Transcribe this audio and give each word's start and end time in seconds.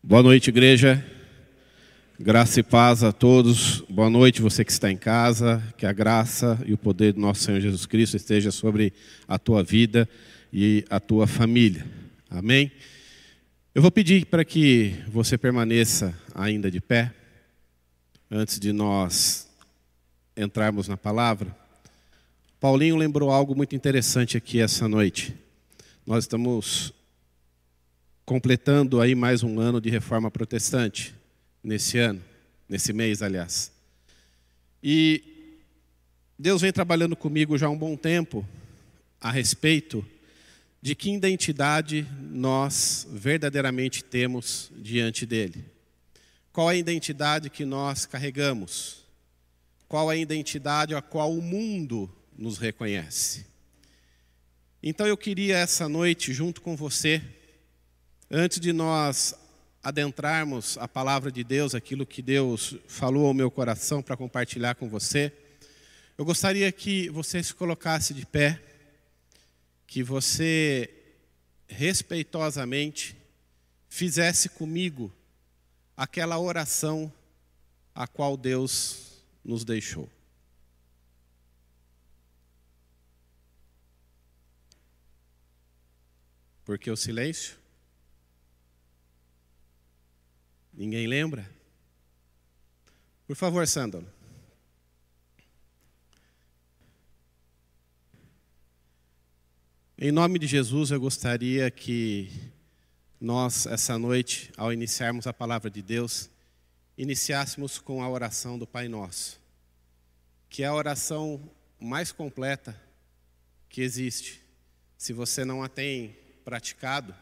Boa 0.00 0.22
noite, 0.22 0.48
igreja. 0.48 1.04
Graça 2.20 2.60
e 2.60 2.62
paz 2.62 3.02
a 3.02 3.10
todos. 3.10 3.80
Boa 3.90 4.08
noite, 4.08 4.40
você 4.40 4.64
que 4.64 4.70
está 4.70 4.88
em 4.88 4.96
casa. 4.96 5.60
Que 5.76 5.84
a 5.84 5.92
graça 5.92 6.56
e 6.64 6.72
o 6.72 6.78
poder 6.78 7.14
do 7.14 7.20
nosso 7.20 7.42
Senhor 7.42 7.60
Jesus 7.60 7.84
Cristo 7.84 8.16
esteja 8.16 8.52
sobre 8.52 8.92
a 9.26 9.40
tua 9.40 9.64
vida 9.64 10.08
e 10.52 10.84
a 10.88 11.00
tua 11.00 11.26
família. 11.26 11.84
Amém? 12.30 12.70
Eu 13.74 13.82
vou 13.82 13.90
pedir 13.90 14.26
para 14.26 14.44
que 14.44 14.94
você 15.08 15.36
permaneça 15.36 16.16
ainda 16.32 16.70
de 16.70 16.80
pé, 16.80 17.12
antes 18.30 18.60
de 18.60 18.72
nós 18.72 19.48
entrarmos 20.36 20.86
na 20.86 20.96
palavra. 20.96 21.54
Paulinho 22.60 22.96
lembrou 22.96 23.32
algo 23.32 23.54
muito 23.54 23.74
interessante 23.74 24.36
aqui 24.36 24.60
essa 24.60 24.86
noite. 24.86 25.34
Nós 26.06 26.22
estamos 26.22 26.94
completando 28.28 29.00
aí 29.00 29.14
mais 29.14 29.42
um 29.42 29.58
ano 29.58 29.80
de 29.80 29.88
reforma 29.88 30.30
protestante, 30.30 31.14
nesse 31.64 31.96
ano, 31.96 32.22
nesse 32.68 32.92
mês, 32.92 33.22
aliás. 33.22 33.72
E 34.82 35.56
Deus 36.38 36.60
vem 36.60 36.70
trabalhando 36.70 37.16
comigo 37.16 37.56
já 37.56 37.68
há 37.68 37.70
um 37.70 37.78
bom 37.78 37.96
tempo 37.96 38.46
a 39.18 39.30
respeito 39.30 40.04
de 40.82 40.94
que 40.94 41.10
identidade 41.10 42.06
nós 42.30 43.08
verdadeiramente 43.10 44.04
temos 44.04 44.70
diante 44.76 45.24
dele. 45.24 45.64
Qual 46.52 46.70
é 46.70 46.74
a 46.74 46.76
identidade 46.76 47.48
que 47.48 47.64
nós 47.64 48.04
carregamos? 48.04 49.06
Qual 49.88 50.12
é 50.12 50.16
a 50.16 50.18
identidade 50.18 50.94
a 50.94 51.00
qual 51.00 51.32
o 51.32 51.40
mundo 51.40 52.14
nos 52.36 52.58
reconhece? 52.58 53.46
Então 54.82 55.06
eu 55.06 55.16
queria 55.16 55.56
essa 55.56 55.88
noite, 55.88 56.34
junto 56.34 56.60
com 56.60 56.76
você, 56.76 57.22
Antes 58.30 58.60
de 58.60 58.74
nós 58.74 59.34
adentrarmos 59.82 60.76
a 60.76 60.86
palavra 60.86 61.32
de 61.32 61.42
Deus, 61.42 61.74
aquilo 61.74 62.04
que 62.04 62.20
Deus 62.20 62.76
falou 62.86 63.26
ao 63.26 63.32
meu 63.32 63.50
coração 63.50 64.02
para 64.02 64.18
compartilhar 64.18 64.74
com 64.74 64.86
você, 64.86 65.32
eu 66.18 66.26
gostaria 66.26 66.70
que 66.70 67.08
você 67.08 67.42
se 67.42 67.54
colocasse 67.54 68.12
de 68.12 68.26
pé, 68.26 68.60
que 69.86 70.02
você 70.02 70.90
respeitosamente 71.66 73.16
fizesse 73.88 74.50
comigo 74.50 75.10
aquela 75.96 76.38
oração 76.38 77.10
a 77.94 78.06
qual 78.06 78.36
Deus 78.36 79.22
nos 79.42 79.64
deixou. 79.64 80.06
Porque 86.66 86.90
o 86.90 86.96
silêncio? 86.96 87.57
Ninguém 90.78 91.08
lembra? 91.08 91.44
Por 93.26 93.34
favor, 93.34 93.66
Sândalo. 93.66 94.06
Em 99.98 100.12
nome 100.12 100.38
de 100.38 100.46
Jesus, 100.46 100.92
eu 100.92 101.00
gostaria 101.00 101.68
que 101.68 102.30
nós, 103.20 103.66
essa 103.66 103.98
noite, 103.98 104.52
ao 104.56 104.72
iniciarmos 104.72 105.26
a 105.26 105.32
palavra 105.32 105.68
de 105.68 105.82
Deus, 105.82 106.30
iniciássemos 106.96 107.80
com 107.80 108.00
a 108.00 108.08
oração 108.08 108.56
do 108.56 108.64
Pai 108.64 108.86
Nosso, 108.86 109.40
que 110.48 110.62
é 110.62 110.66
a 110.66 110.74
oração 110.74 111.42
mais 111.80 112.12
completa 112.12 112.80
que 113.68 113.82
existe. 113.82 114.40
Se 114.96 115.12
você 115.12 115.44
não 115.44 115.60
a 115.60 115.68
tem 115.68 116.16
praticado, 116.44 117.12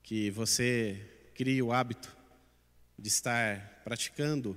que 0.00 0.30
você 0.30 1.28
crie 1.34 1.60
o 1.60 1.72
hábito 1.72 2.15
de 2.98 3.08
estar 3.08 3.80
praticando 3.84 4.56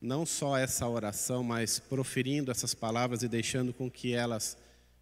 não 0.00 0.26
só 0.26 0.58
essa 0.58 0.86
oração, 0.86 1.42
mas 1.42 1.78
proferindo 1.78 2.50
essas 2.50 2.74
palavras 2.74 3.22
e 3.22 3.28
deixando 3.28 3.72
com 3.72 3.90
que 3.90 4.12
elas 4.12 4.56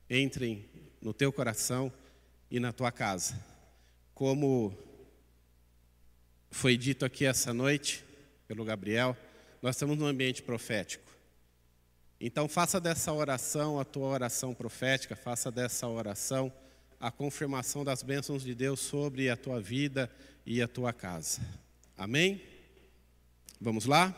entrem 0.08 0.64
no 1.00 1.12
teu 1.12 1.32
coração 1.32 1.92
e 2.50 2.60
na 2.60 2.72
tua 2.72 2.92
casa. 2.92 3.34
Como 4.14 4.72
foi 6.50 6.76
dito 6.76 7.04
aqui 7.04 7.24
essa 7.24 7.52
noite 7.52 8.04
pelo 8.47 8.64
Gabriel, 8.64 9.16
nós 9.60 9.74
estamos 9.74 9.98
num 9.98 10.06
ambiente 10.06 10.42
profético. 10.42 11.10
Então 12.20 12.48
faça 12.48 12.80
dessa 12.80 13.12
oração 13.12 13.80
a 13.80 13.84
tua 13.84 14.06
oração 14.06 14.54
profética, 14.54 15.16
faça 15.16 15.50
dessa 15.50 15.88
oração 15.88 16.52
a 17.00 17.10
confirmação 17.10 17.84
das 17.84 18.04
bênçãos 18.04 18.44
de 18.44 18.54
Deus 18.54 18.78
sobre 18.78 19.28
a 19.28 19.36
tua 19.36 19.60
vida 19.60 20.08
e 20.47 20.62
a 20.62 20.68
tua 20.68 20.92
casa. 20.92 21.41
Amém? 21.98 22.51
Vamos 23.64 23.86
lá? 23.86 24.12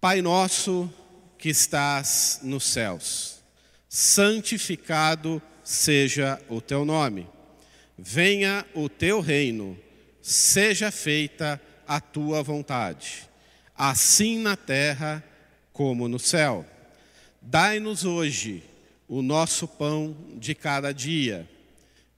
Pai 0.00 0.20
nosso 0.20 0.92
que 1.38 1.48
estás 1.48 2.40
nos 2.42 2.64
céus, 2.64 3.38
santificado 3.88 5.40
seja 5.62 6.42
o 6.48 6.60
teu 6.60 6.84
nome. 6.84 7.28
Venha 7.96 8.66
o 8.74 8.88
teu 8.88 9.20
reino, 9.20 9.78
seja 10.20 10.90
feita 10.90 11.62
a 11.86 12.00
tua 12.00 12.42
vontade, 12.42 13.30
assim 13.76 14.40
na 14.40 14.56
terra 14.56 15.22
como 15.72 16.08
no 16.08 16.18
céu. 16.18 16.66
Dai-nos 17.40 18.04
hoje 18.04 18.64
o 19.06 19.22
nosso 19.22 19.68
pão 19.68 20.16
de 20.34 20.52
cada 20.52 20.92
dia. 20.92 21.48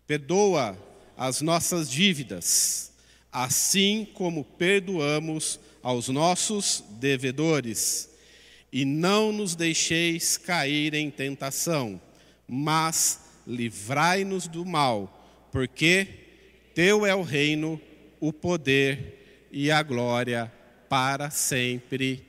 Perdoa 0.07 0.75
as 1.19 1.43
nossas 1.43 1.91
dívidas 1.91 2.92
assim 3.33 4.07
como 4.13 4.45
perdoamos 4.45 5.59
aos 5.83 6.09
nossos 6.09 6.85
devedores. 7.01 8.11
E 8.73 8.85
não 8.85 9.33
nos 9.33 9.55
deixeis 9.55 10.37
cair 10.37 10.95
em 10.95 11.11
tentação, 11.11 12.01
mas 12.47 13.21
livrai-nos 13.47 14.47
do 14.47 14.65
mal, 14.65 15.49
porque 15.51 16.07
Teu 16.75 17.05
é 17.05 17.15
o 17.15 17.23
reino, 17.23 17.81
o 18.21 18.33
poder 18.33 19.49
e 19.51 19.71
a 19.71 19.83
glória 19.83 20.51
para 20.89 21.31
sempre. 21.31 22.27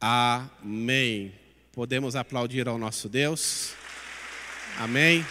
Amém. 0.00 1.32
Podemos 1.72 2.16
aplaudir 2.16 2.68
ao 2.68 2.78
nosso 2.78 3.08
Deus? 3.08 3.72
Amém. 4.78 5.24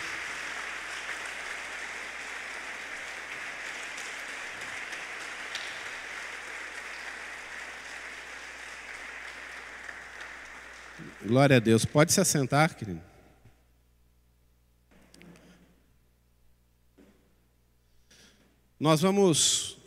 Glória 11.25 11.55
a 11.55 11.59
Deus. 11.59 11.85
Pode 11.85 12.11
se 12.11 12.19
assentar, 12.19 12.75
querido. 12.75 13.01
Nós 18.77 18.99
vamos 18.99 19.77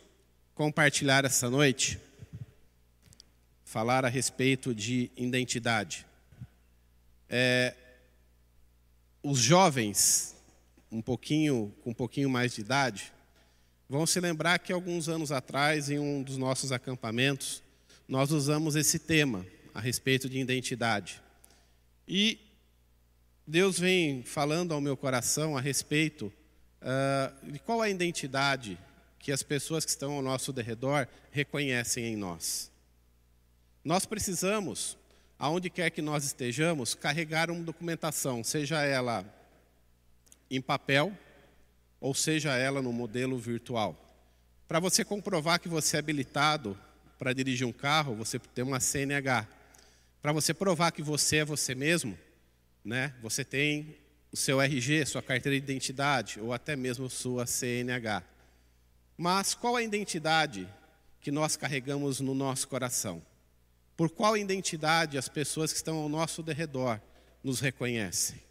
compartilhar 0.55 1.25
essa 1.25 1.47
noite, 1.47 1.99
falar 3.63 4.03
a 4.03 4.07
respeito 4.07 4.73
de 4.73 5.11
identidade. 5.15 6.07
É, 7.29 7.75
os 9.21 9.37
jovens, 9.37 10.35
um 10.91 11.03
pouquinho, 11.03 11.71
com 11.83 11.91
um 11.91 11.93
pouquinho 11.93 12.31
mais 12.31 12.55
de 12.55 12.61
idade, 12.61 13.13
vão 13.87 14.07
se 14.07 14.19
lembrar 14.19 14.57
que 14.57 14.73
alguns 14.73 15.07
anos 15.07 15.31
atrás, 15.31 15.91
em 15.91 15.99
um 15.99 16.23
dos 16.23 16.35
nossos 16.35 16.71
acampamentos, 16.71 17.61
nós 18.07 18.31
usamos 18.31 18.75
esse 18.75 18.97
tema 18.97 19.45
a 19.71 19.79
respeito 19.79 20.27
de 20.27 20.39
identidade. 20.39 21.26
E 22.07 22.39
Deus 23.45 23.79
vem 23.79 24.23
falando 24.23 24.73
ao 24.73 24.79
meu 24.79 24.95
coração 24.95 25.57
a 25.57 25.61
respeito 25.61 26.31
uh, 26.81 27.51
de 27.51 27.59
qual 27.59 27.81
a 27.81 27.89
identidade 27.89 28.77
que 29.19 29.31
as 29.31 29.43
pessoas 29.43 29.83
que 29.83 29.91
estão 29.91 30.13
ao 30.13 30.21
nosso 30.21 30.53
derredor 30.53 31.07
reconhecem 31.31 32.05
em 32.05 32.15
nós. 32.15 32.71
Nós 33.83 34.05
precisamos, 34.05 34.97
aonde 35.37 35.69
quer 35.69 35.89
que 35.89 36.01
nós 36.01 36.23
estejamos, 36.23 36.95
carregar 36.95 37.51
uma 37.51 37.63
documentação, 37.63 38.43
seja 38.43 38.83
ela 38.83 39.25
em 40.49 40.61
papel 40.61 41.11
ou 41.99 42.13
seja 42.13 42.55
ela 42.55 42.81
no 42.81 42.93
modelo 42.93 43.37
virtual. 43.37 43.95
Para 44.67 44.79
você 44.79 45.03
comprovar 45.03 45.59
que 45.59 45.69
você 45.69 45.95
é 45.95 45.99
habilitado 45.99 46.77
para 47.17 47.33
dirigir 47.33 47.65
um 47.65 47.71
carro, 47.71 48.15
você 48.15 48.37
tem 48.37 48.63
uma 48.63 48.79
CNH. 48.79 49.47
Para 50.27 50.33
você 50.33 50.53
provar 50.53 50.91
que 50.91 51.01
você 51.01 51.37
é 51.37 51.45
você 51.45 51.73
mesmo, 51.73 52.19
né? 52.83 53.13
Você 53.21 53.45
tem 53.45 53.95
o 54.29 54.35
seu 54.35 54.59
RG, 54.59 55.05
sua 55.05 55.21
carteira 55.21 55.57
de 55.57 55.63
identidade 55.63 56.37
ou 56.41 56.51
até 56.51 56.75
mesmo 56.75 57.09
sua 57.09 57.45
CNH. 57.45 58.21
Mas 59.17 59.55
qual 59.55 59.77
a 59.77 59.81
identidade 59.81 60.67
que 61.21 61.31
nós 61.31 61.55
carregamos 61.55 62.19
no 62.19 62.35
nosso 62.35 62.67
coração? 62.67 63.25
Por 63.95 64.09
qual 64.09 64.35
identidade 64.35 65.17
as 65.17 65.29
pessoas 65.29 65.71
que 65.71 65.77
estão 65.77 65.95
ao 65.95 66.09
nosso 66.09 66.43
derredor 66.43 66.99
nos 67.41 67.61
reconhecem? 67.61 68.43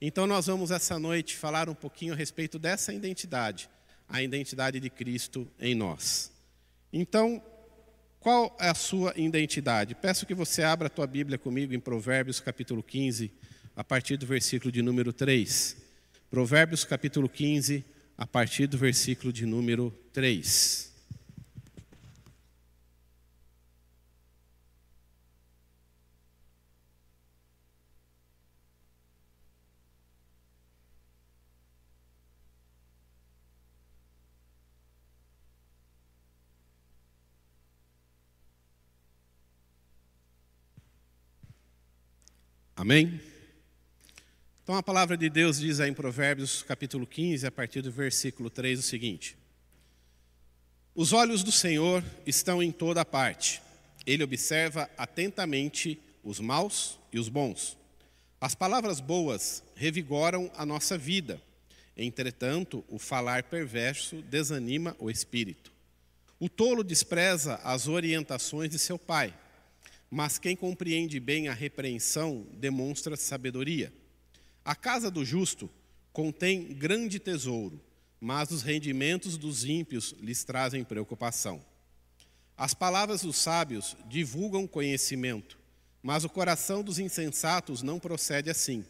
Então 0.00 0.28
nós 0.28 0.46
vamos 0.46 0.70
essa 0.70 0.96
noite 0.96 1.36
falar 1.36 1.68
um 1.68 1.74
pouquinho 1.74 2.12
a 2.12 2.16
respeito 2.16 2.56
dessa 2.56 2.94
identidade, 2.94 3.68
a 4.08 4.22
identidade 4.22 4.78
de 4.78 4.88
Cristo 4.88 5.50
em 5.58 5.74
nós. 5.74 6.30
Então, 6.92 7.42
qual 8.20 8.54
é 8.60 8.68
a 8.68 8.74
sua 8.74 9.14
identidade? 9.16 9.94
Peço 9.94 10.26
que 10.26 10.34
você 10.34 10.62
abra 10.62 10.88
a 10.88 10.90
tua 10.90 11.06
Bíblia 11.06 11.38
comigo 11.38 11.72
em 11.72 11.80
Provérbios 11.80 12.38
capítulo 12.38 12.82
15, 12.82 13.32
a 13.74 13.82
partir 13.82 14.18
do 14.18 14.26
versículo 14.26 14.70
de 14.70 14.82
número 14.82 15.10
3. 15.10 15.74
Provérbios 16.30 16.84
capítulo 16.84 17.30
15, 17.30 17.82
a 18.18 18.26
partir 18.26 18.66
do 18.66 18.76
versículo 18.76 19.32
de 19.32 19.46
número 19.46 19.90
3. 20.12 20.89
Amém? 42.80 43.20
Então 44.62 44.74
a 44.74 44.82
palavra 44.82 45.14
de 45.14 45.28
Deus 45.28 45.58
diz 45.58 45.80
aí 45.80 45.90
em 45.90 45.92
Provérbios 45.92 46.62
capítulo 46.62 47.06
15, 47.06 47.46
a 47.46 47.50
partir 47.50 47.82
do 47.82 47.92
versículo 47.92 48.48
3, 48.48 48.78
o 48.78 48.82
seguinte: 48.82 49.36
Os 50.94 51.12
olhos 51.12 51.44
do 51.44 51.52
Senhor 51.52 52.02
estão 52.24 52.62
em 52.62 52.72
toda 52.72 53.04
parte, 53.04 53.60
ele 54.06 54.24
observa 54.24 54.88
atentamente 54.96 56.00
os 56.24 56.40
maus 56.40 56.98
e 57.12 57.18
os 57.18 57.28
bons. 57.28 57.76
As 58.40 58.54
palavras 58.54 58.98
boas 58.98 59.62
revigoram 59.74 60.50
a 60.56 60.64
nossa 60.64 60.96
vida, 60.96 61.38
entretanto, 61.94 62.82
o 62.88 62.98
falar 62.98 63.42
perverso 63.42 64.22
desanima 64.22 64.96
o 64.98 65.10
espírito. 65.10 65.70
O 66.38 66.48
tolo 66.48 66.82
despreza 66.82 67.56
as 67.62 67.88
orientações 67.88 68.70
de 68.70 68.78
seu 68.78 68.98
pai 68.98 69.34
mas 70.10 70.38
quem 70.38 70.56
compreende 70.56 71.20
bem 71.20 71.46
a 71.46 71.54
repreensão 71.54 72.46
demonstra 72.54 73.16
sabedoria. 73.16 73.92
A 74.64 74.74
casa 74.74 75.10
do 75.10 75.24
justo 75.24 75.70
contém 76.12 76.74
grande 76.74 77.20
tesouro, 77.20 77.80
mas 78.20 78.50
os 78.50 78.62
rendimentos 78.62 79.38
dos 79.38 79.64
ímpios 79.64 80.14
lhes 80.20 80.42
trazem 80.42 80.82
preocupação. 80.82 81.64
As 82.56 82.74
palavras 82.74 83.22
dos 83.22 83.36
sábios 83.36 83.96
divulgam 84.08 84.66
conhecimento, 84.66 85.58
mas 86.02 86.24
o 86.24 86.28
coração 86.28 86.82
dos 86.82 86.98
insensatos 86.98 87.80
não 87.80 88.00
procede 88.00 88.50
assim. 88.50 88.84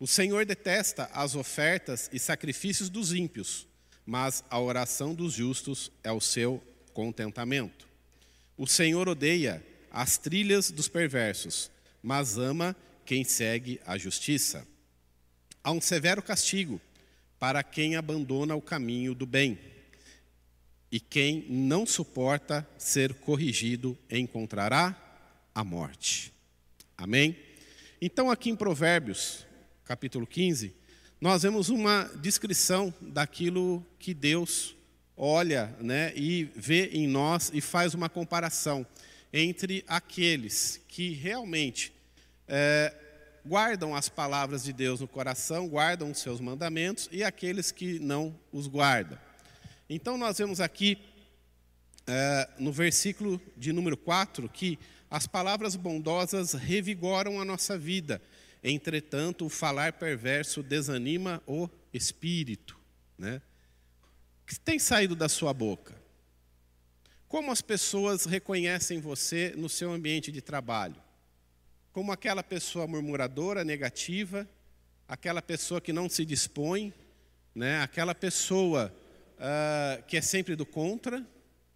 O 0.00 0.06
Senhor 0.06 0.44
detesta 0.44 1.08
as 1.14 1.36
ofertas 1.36 2.10
e 2.12 2.18
sacrifícios 2.18 2.90
dos 2.90 3.12
ímpios, 3.12 3.66
mas 4.04 4.44
a 4.50 4.58
oração 4.60 5.14
dos 5.14 5.32
justos 5.32 5.90
é 6.02 6.10
o 6.10 6.20
seu 6.20 6.62
contentamento. 6.92 7.88
O 8.56 8.66
Senhor 8.66 9.08
odeia 9.08 9.64
as 9.94 10.18
trilhas 10.18 10.72
dos 10.72 10.88
perversos, 10.88 11.70
mas 12.02 12.36
ama 12.36 12.74
quem 13.06 13.22
segue 13.22 13.80
a 13.86 13.96
justiça. 13.96 14.66
Há 15.62 15.70
um 15.70 15.80
severo 15.80 16.20
castigo 16.20 16.80
para 17.38 17.62
quem 17.62 17.94
abandona 17.94 18.56
o 18.56 18.60
caminho 18.60 19.14
do 19.14 19.24
bem, 19.24 19.56
e 20.90 20.98
quem 20.98 21.46
não 21.48 21.86
suporta 21.86 22.68
ser 22.76 23.14
corrigido 23.14 23.96
encontrará 24.10 24.96
a 25.54 25.62
morte. 25.62 26.32
Amém? 26.98 27.36
Então, 28.00 28.30
aqui 28.30 28.50
em 28.50 28.56
Provérbios, 28.56 29.46
capítulo 29.84 30.26
15, 30.26 30.74
nós 31.20 31.42
vemos 31.42 31.68
uma 31.68 32.10
descrição 32.20 32.92
daquilo 33.00 33.84
que 33.98 34.12
Deus 34.12 34.76
olha 35.16 35.74
né, 35.80 36.12
e 36.16 36.44
vê 36.56 36.86
em 36.86 37.06
nós 37.06 37.52
e 37.54 37.60
faz 37.60 37.94
uma 37.94 38.08
comparação 38.08 38.84
entre 39.36 39.84
aqueles 39.88 40.80
que 40.86 41.12
realmente 41.12 41.92
é, 42.46 42.94
guardam 43.44 43.92
as 43.92 44.08
palavras 44.08 44.62
de 44.62 44.72
Deus 44.72 45.00
no 45.00 45.08
coração, 45.08 45.68
guardam 45.68 46.12
os 46.12 46.18
seus 46.18 46.40
mandamentos, 46.40 47.08
e 47.10 47.24
aqueles 47.24 47.72
que 47.72 47.98
não 47.98 48.38
os 48.52 48.68
guardam. 48.68 49.18
Então, 49.90 50.16
nós 50.16 50.38
vemos 50.38 50.60
aqui 50.60 50.96
é, 52.06 52.48
no 52.60 52.72
versículo 52.72 53.42
de 53.56 53.72
número 53.72 53.96
4 53.96 54.48
que 54.48 54.78
as 55.10 55.26
palavras 55.26 55.74
bondosas 55.74 56.52
revigoram 56.52 57.40
a 57.40 57.44
nossa 57.44 57.76
vida, 57.76 58.22
entretanto, 58.62 59.46
o 59.46 59.50
falar 59.50 59.94
perverso 59.94 60.62
desanima 60.62 61.42
o 61.44 61.68
espírito. 61.92 62.78
Né? 63.18 63.42
O 64.44 64.46
que 64.46 64.60
tem 64.60 64.78
saído 64.78 65.16
da 65.16 65.28
sua 65.28 65.52
boca? 65.52 66.03
Como 67.34 67.50
as 67.50 67.60
pessoas 67.60 68.26
reconhecem 68.26 69.00
você 69.00 69.54
no 69.56 69.68
seu 69.68 69.90
ambiente 69.90 70.30
de 70.30 70.40
trabalho? 70.40 70.94
Como 71.92 72.12
aquela 72.12 72.44
pessoa 72.44 72.86
murmuradora, 72.86 73.64
negativa, 73.64 74.48
aquela 75.08 75.42
pessoa 75.42 75.80
que 75.80 75.92
não 75.92 76.08
se 76.08 76.24
dispõe, 76.24 76.94
né? 77.52 77.82
aquela 77.82 78.14
pessoa 78.14 78.94
uh, 79.36 80.00
que 80.04 80.16
é 80.16 80.20
sempre 80.20 80.54
do 80.54 80.64
contra, 80.64 81.26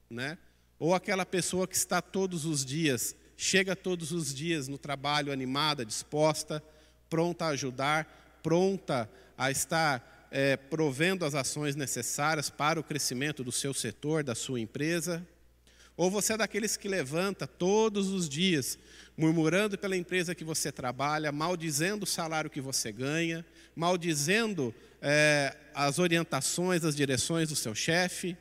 né? 0.09 0.39
ou 0.79 0.95
aquela 0.95 1.27
pessoa 1.27 1.67
que 1.67 1.75
está 1.75 2.01
todos 2.01 2.45
os 2.45 2.65
dias, 2.65 3.17
chega 3.37 3.75
todos 3.75 4.13
os 4.13 4.33
dias 4.33 4.69
no 4.69 4.79
trabalho 4.79 5.33
animada, 5.33 5.85
disposta, 5.85 6.63
pronta 7.11 7.47
a 7.47 7.49
ajudar, 7.49 8.39
pronta 8.45 9.11
a 9.37 9.51
estar 9.51 10.29
é, 10.31 10.57
provendo 10.57 11.25
as 11.25 11.35
ações 11.35 11.75
necessárias 11.75 12.49
para 12.49 12.79
o 12.79 12.85
crescimento 12.85 13.43
do 13.43 13.51
seu 13.51 13.75
setor, 13.75 14.23
da 14.23 14.37
sua 14.37 14.61
empresa. 14.61 15.27
Ou 15.99 16.09
você 16.09 16.35
é 16.35 16.37
daqueles 16.37 16.77
que 16.77 16.87
levanta 16.87 17.45
todos 17.45 18.11
os 18.11 18.29
dias, 18.29 18.79
murmurando 19.17 19.77
pela 19.77 19.97
empresa 19.97 20.33
que 20.33 20.45
você 20.45 20.71
trabalha, 20.71 21.33
maldizendo 21.33 22.05
o 22.05 22.07
salário 22.07 22.49
que 22.49 22.61
você 22.61 22.93
ganha, 22.93 23.45
maldizendo 23.75 24.73
é, 25.03 25.57
as 25.75 25.99
orientações, 25.99 26.85
as 26.85 26.95
direções 26.95 27.49
do 27.49 27.57
seu 27.57 27.75
chefe? 27.75 28.37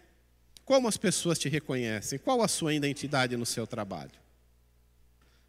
Como 0.64 0.88
as 0.88 0.98
pessoas 0.98 1.40
te 1.40 1.50
reconhecem? 1.50 2.20
Qual 2.20 2.44
a 2.44 2.48
sua 2.48 2.76
identidade 2.76 3.36
no 3.36 3.46
seu 3.46 3.66
trabalho? 3.66 4.12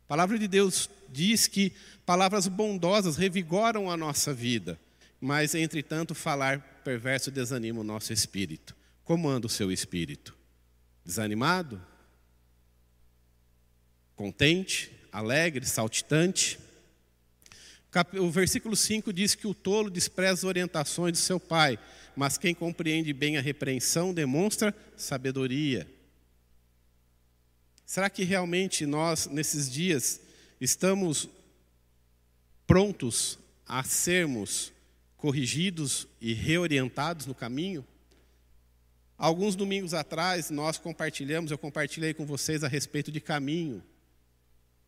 A 0.07 0.09
palavra 0.09 0.39
de 0.39 0.49
Deus 0.49 0.89
diz 1.11 1.47
que 1.47 1.75
palavras 2.07 2.49
bondosas 2.49 3.19
revigoram 3.19 3.91
a 3.91 3.99
nossa 3.99 4.33
vida, 4.33 4.81
mas, 5.21 5.55
entretanto, 5.55 6.15
falar 6.15 6.81
perverso 6.83 7.31
desanima 7.31 7.81
o 7.81 7.85
nosso 7.85 8.15
espírito. 8.15 8.75
Como 9.05 9.29
anda 9.29 9.47
o 9.47 9.51
seu 9.51 9.71
espírito? 9.71 10.35
Desanimado? 11.05 11.79
Contente, 14.19 14.91
alegre, 15.13 15.65
saltitante. 15.65 16.59
O 18.21 18.29
versículo 18.29 18.75
5 18.75 19.13
diz 19.13 19.37
que 19.37 19.47
o 19.47 19.55
tolo 19.55 19.89
despreza 19.89 20.33
as 20.33 20.45
orientações 20.45 21.13
de 21.13 21.19
seu 21.19 21.39
pai, 21.39 21.79
mas 22.17 22.37
quem 22.37 22.53
compreende 22.53 23.13
bem 23.13 23.37
a 23.37 23.41
repreensão 23.41 24.13
demonstra 24.13 24.75
sabedoria. 24.97 25.89
Será 27.87 28.11
que 28.11 28.25
realmente 28.25 28.85
nós, 28.85 29.29
nesses 29.29 29.71
dias, 29.71 30.21
estamos 30.61 31.29
prontos 32.67 33.39
a 33.69 33.85
sermos 33.85 34.73
corrigidos 35.17 36.09
e 36.21 36.35
reorientados 36.35 37.25
no 37.25 37.37
caminho? 37.37 37.87
Alguns 39.17 39.55
domingos 39.55 39.95
atrás, 39.95 40.51
nós 40.51 40.77
compartilhamos, 40.77 41.53
eu 41.53 41.59
compartilhei 41.59 42.13
com 42.13 42.27
vocês 42.27 42.65
a 42.65 42.69
respeito 42.69 43.13
de 43.13 43.21
caminho 43.21 43.81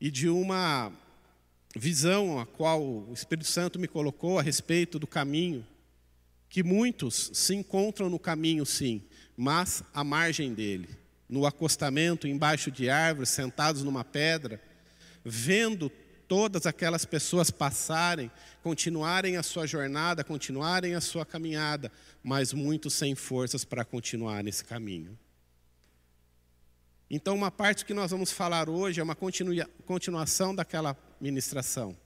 e 0.00 0.10
de 0.10 0.28
uma 0.28 0.92
visão 1.76 2.38
a 2.38 2.46
qual 2.46 2.82
o 2.82 3.12
Espírito 3.12 3.46
Santo 3.46 3.78
me 3.78 3.86
colocou 3.86 4.38
a 4.38 4.42
respeito 4.42 4.98
do 4.98 5.06
caminho, 5.06 5.64
que 6.48 6.62
muitos 6.62 7.30
se 7.32 7.54
encontram 7.54 8.08
no 8.08 8.18
caminho, 8.18 8.66
sim, 8.66 9.02
mas 9.36 9.82
à 9.94 10.02
margem 10.02 10.52
dele, 10.52 10.88
no 11.28 11.46
acostamento, 11.46 12.26
embaixo 12.26 12.70
de 12.70 12.90
árvores, 12.90 13.28
sentados 13.28 13.84
numa 13.84 14.04
pedra, 14.04 14.60
vendo 15.24 15.90
todas 16.26 16.66
aquelas 16.66 17.04
pessoas 17.04 17.50
passarem, 17.50 18.30
continuarem 18.62 19.36
a 19.36 19.42
sua 19.42 19.66
jornada, 19.66 20.24
continuarem 20.24 20.94
a 20.94 21.00
sua 21.00 21.24
caminhada, 21.26 21.90
mas 22.22 22.52
muitos 22.52 22.94
sem 22.94 23.14
forças 23.14 23.64
para 23.64 23.84
continuar 23.84 24.42
nesse 24.42 24.64
caminho. 24.64 25.18
Então, 27.12 27.34
uma 27.34 27.50
parte 27.50 27.84
que 27.84 27.92
nós 27.92 28.12
vamos 28.12 28.30
falar 28.30 28.70
hoje 28.70 29.00
é 29.00 29.02
uma 29.02 29.16
continuação 29.16 30.54
daquela 30.54 30.96
ministração. 31.20 31.98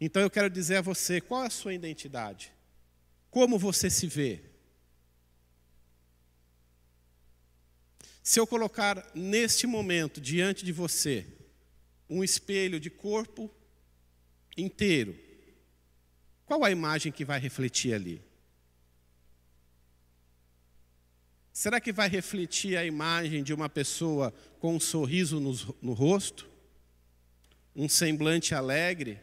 Então, 0.00 0.22
eu 0.22 0.30
quero 0.30 0.48
dizer 0.48 0.76
a 0.76 0.80
você 0.80 1.20
qual 1.20 1.42
é 1.42 1.48
a 1.48 1.50
sua 1.50 1.74
identidade, 1.74 2.52
como 3.30 3.58
você 3.58 3.90
se 3.90 4.06
vê. 4.06 4.44
Se 8.22 8.38
eu 8.38 8.46
colocar 8.46 9.04
neste 9.12 9.66
momento 9.66 10.20
diante 10.20 10.64
de 10.64 10.70
você 10.70 11.26
um 12.08 12.22
espelho 12.22 12.78
de 12.78 12.90
corpo 12.90 13.50
inteiro, 14.56 15.18
qual 16.46 16.62
a 16.62 16.70
imagem 16.70 17.10
que 17.10 17.24
vai 17.24 17.40
refletir 17.40 17.92
ali? 17.92 18.22
Será 21.52 21.78
que 21.80 21.92
vai 21.92 22.08
refletir 22.08 22.78
a 22.78 22.84
imagem 22.84 23.42
de 23.42 23.52
uma 23.52 23.68
pessoa 23.68 24.32
com 24.58 24.74
um 24.76 24.80
sorriso 24.80 25.38
no, 25.38 25.52
no 25.82 25.92
rosto? 25.92 26.48
Um 27.76 27.88
semblante 27.88 28.54
alegre? 28.54 29.20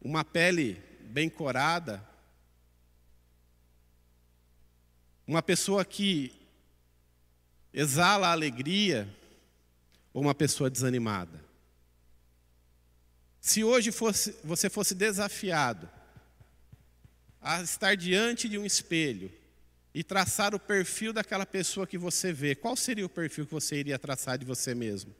Uma 0.00 0.24
pele 0.24 0.74
bem 1.00 1.30
corada? 1.30 2.06
Uma 5.26 5.42
pessoa 5.42 5.84
que 5.86 6.32
exala 7.72 8.30
alegria 8.30 9.08
ou 10.12 10.20
uma 10.20 10.34
pessoa 10.34 10.68
desanimada? 10.68 11.42
Se 13.40 13.64
hoje 13.64 13.90
fosse, 13.90 14.36
você 14.44 14.68
fosse 14.68 14.94
desafiado 14.94 15.88
a 17.40 17.62
estar 17.62 17.96
diante 17.96 18.48
de 18.50 18.58
um 18.58 18.66
espelho 18.66 19.32
e 19.96 20.04
traçar 20.04 20.54
o 20.54 20.60
perfil 20.60 21.10
daquela 21.10 21.46
pessoa 21.46 21.86
que 21.86 21.96
você 21.96 22.30
vê, 22.30 22.54
qual 22.54 22.76
seria 22.76 23.06
o 23.06 23.08
perfil 23.08 23.46
que 23.46 23.54
você 23.54 23.76
iria 23.76 23.98
traçar 23.98 24.36
de 24.36 24.44
você 24.44 24.74
mesmo? 24.74 25.16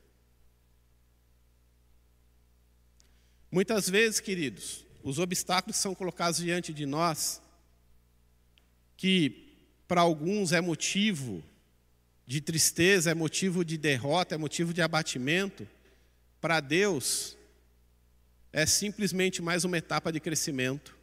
Muitas 3.49 3.89
vezes, 3.89 4.19
queridos, 4.19 4.85
os 5.01 5.17
obstáculos 5.17 5.77
são 5.77 5.95
colocados 5.95 6.39
diante 6.39 6.71
de 6.71 6.85
nós, 6.85 7.41
que 8.95 9.57
para 9.87 10.01
alguns 10.01 10.51
é 10.51 10.61
motivo 10.61 11.43
de 12.27 12.39
tristeza, 12.39 13.09
é 13.09 13.15
motivo 13.15 13.65
de 13.65 13.79
derrota, 13.79 14.35
é 14.35 14.37
motivo 14.37 14.75
de 14.75 14.83
abatimento, 14.83 15.67
para 16.39 16.59
Deus 16.59 17.35
é 18.53 18.63
simplesmente 18.67 19.41
mais 19.41 19.63
uma 19.63 19.79
etapa 19.79 20.11
de 20.11 20.19
crescimento. 20.19 20.95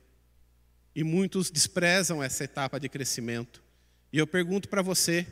E 0.94 1.02
muitos 1.02 1.50
desprezam 1.50 2.22
essa 2.22 2.44
etapa 2.44 2.78
de 2.78 2.88
crescimento. 2.88 3.63
E 4.14 4.18
eu 4.18 4.28
pergunto 4.28 4.68
para 4.68 4.80
você, 4.80 5.26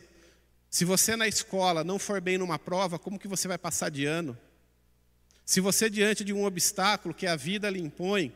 se 0.68 0.84
você 0.84 1.14
na 1.14 1.28
escola 1.28 1.84
não 1.84 2.00
for 2.00 2.20
bem 2.20 2.36
numa 2.36 2.58
prova, 2.58 2.98
como 2.98 3.16
que 3.16 3.28
você 3.28 3.46
vai 3.46 3.56
passar 3.56 3.90
de 3.90 4.06
ano? 4.06 4.36
Se 5.46 5.60
você 5.60 5.88
diante 5.88 6.24
de 6.24 6.32
um 6.32 6.44
obstáculo 6.44 7.14
que 7.14 7.24
a 7.24 7.36
vida 7.36 7.70
lhe 7.70 7.78
impõe, 7.78 8.34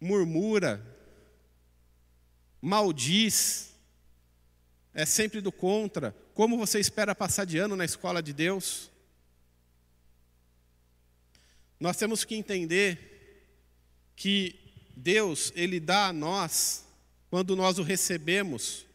murmura, 0.00 0.80
maldiz, 2.60 3.72
é 4.94 5.04
sempre 5.04 5.40
do 5.40 5.50
contra, 5.50 6.14
como 6.32 6.56
você 6.56 6.78
espera 6.78 7.12
passar 7.12 7.44
de 7.44 7.58
ano 7.58 7.74
na 7.74 7.84
escola 7.84 8.22
de 8.22 8.32
Deus? 8.32 8.88
Nós 11.80 11.96
temos 11.96 12.22
que 12.22 12.36
entender 12.36 13.48
que 14.14 14.60
Deus, 14.96 15.52
Ele 15.56 15.80
dá 15.80 16.06
a 16.06 16.12
nós, 16.12 16.86
quando 17.28 17.56
nós 17.56 17.80
o 17.80 17.82
recebemos, 17.82 18.86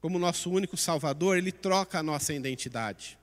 como 0.00 0.18
nosso 0.18 0.50
único 0.50 0.76
Salvador, 0.76 1.36
Ele 1.36 1.52
troca 1.52 1.98
a 1.98 2.02
nossa 2.02 2.32
identidade. 2.32 3.18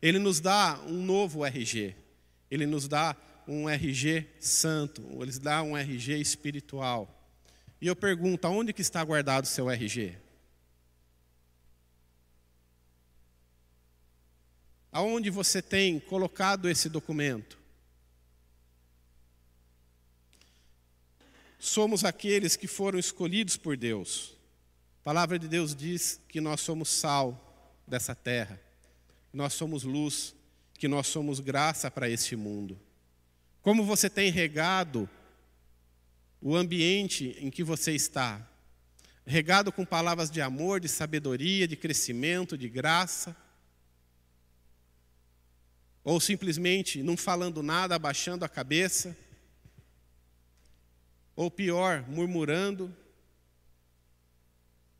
Ele 0.00 0.18
nos 0.18 0.40
dá 0.40 0.80
um 0.86 1.04
novo 1.04 1.44
RG. 1.44 1.94
Ele 2.50 2.66
nos 2.66 2.88
dá 2.88 3.16
um 3.46 3.68
RG 3.68 4.26
santo. 4.40 5.02
Ele 5.02 5.26
nos 5.26 5.38
dá 5.38 5.62
um 5.62 5.76
RG 5.76 6.20
espiritual. 6.20 7.18
E 7.80 7.86
eu 7.86 7.94
pergunto, 7.94 8.46
aonde 8.46 8.72
que 8.72 8.80
está 8.80 9.02
guardado 9.04 9.44
o 9.44 9.48
seu 9.48 9.70
RG? 9.70 10.16
Aonde 14.90 15.30
você 15.30 15.62
tem 15.62 15.98
colocado 15.98 16.68
esse 16.68 16.88
documento? 16.88 17.58
Somos 21.58 22.04
aqueles 22.04 22.56
que 22.56 22.66
foram 22.66 22.98
escolhidos 22.98 23.56
por 23.56 23.76
Deus. 23.76 24.36
A 25.02 25.04
palavra 25.04 25.36
de 25.36 25.48
Deus 25.48 25.74
diz 25.74 26.20
que 26.28 26.40
nós 26.40 26.60
somos 26.60 26.88
sal 26.88 27.82
dessa 27.84 28.14
terra, 28.14 28.60
que 29.32 29.36
nós 29.36 29.52
somos 29.52 29.82
luz, 29.82 30.32
que 30.74 30.86
nós 30.86 31.08
somos 31.08 31.40
graça 31.40 31.90
para 31.90 32.08
este 32.08 32.36
mundo. 32.36 32.78
Como 33.62 33.84
você 33.84 34.08
tem 34.08 34.30
regado 34.30 35.10
o 36.40 36.54
ambiente 36.54 37.36
em 37.40 37.50
que 37.50 37.64
você 37.64 37.92
está? 37.92 38.48
Regado 39.26 39.72
com 39.72 39.84
palavras 39.84 40.30
de 40.30 40.40
amor, 40.40 40.78
de 40.78 40.88
sabedoria, 40.88 41.66
de 41.66 41.74
crescimento, 41.74 42.56
de 42.56 42.68
graça? 42.68 43.36
Ou 46.04 46.20
simplesmente 46.20 47.02
não 47.02 47.16
falando 47.16 47.60
nada, 47.60 47.96
abaixando 47.96 48.44
a 48.44 48.48
cabeça? 48.48 49.16
Ou 51.34 51.50
pior, 51.50 52.08
murmurando, 52.08 52.94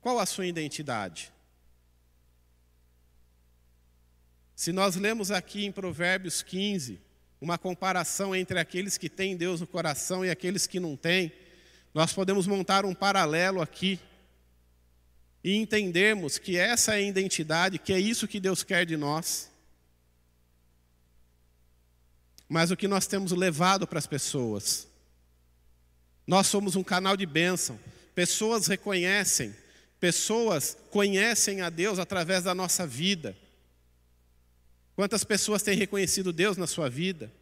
qual 0.03 0.19
a 0.19 0.27
sua 0.27 0.47
identidade? 0.47 1.33
Se 4.57 4.73
nós 4.73 4.97
lemos 4.97 5.31
aqui 5.31 5.65
em 5.65 5.71
Provérbios 5.71 6.43
15, 6.43 7.01
uma 7.41 7.57
comparação 7.57 8.35
entre 8.35 8.59
aqueles 8.59 8.99
que 8.99 9.09
têm 9.09 9.37
Deus 9.37 9.61
no 9.61 9.67
coração 9.67 10.25
e 10.25 10.31
aqueles 10.31 10.67
que 10.67 10.81
não 10.81 10.97
têm, 10.97 11.33
nós 11.95 12.13
podemos 12.13 12.49
montar 12.49 12.85
um 12.85 12.95
paralelo 12.95 13.63
aqui 13.63 14.01
e 15.43 15.55
entendermos 15.55 16.37
que 16.37 16.57
essa 16.57 16.95
é 16.95 16.97
a 16.97 17.01
identidade, 17.01 17.79
que 17.79 17.93
é 17.93 18.01
isso 18.01 18.29
que 18.29 18.41
Deus 18.41 18.65
quer 18.65 18.85
de 18.85 18.97
nós. 18.97 19.51
Mas 22.49 22.73
o 22.73 22.77
que 22.77 22.89
nós 22.89 23.07
temos 23.07 23.31
levado 23.31 23.87
para 23.87 24.01
as 24.01 24.07
pessoas? 24.07 24.89
Nós 26.27 26.49
somos 26.49 26.75
um 26.75 26.83
canal 26.83 27.17
de 27.17 27.25
bênção. 27.25 27.79
Pessoas 28.15 28.67
reconhecem 28.67 29.62
Pessoas 30.03 30.77
conhecem 30.91 31.61
a 31.61 31.71
Deus 31.71 32.01
através 32.01 32.43
da 32.43 32.53
nossa 32.53 32.85
vida. 32.85 33.37
Quantas 34.97 35.23
pessoas 35.23 35.63
têm 35.63 35.79
reconhecido 35.79 36.33
Deus 36.33 36.57
na 36.57 36.67
sua 36.67 36.91
vida? 36.91 37.33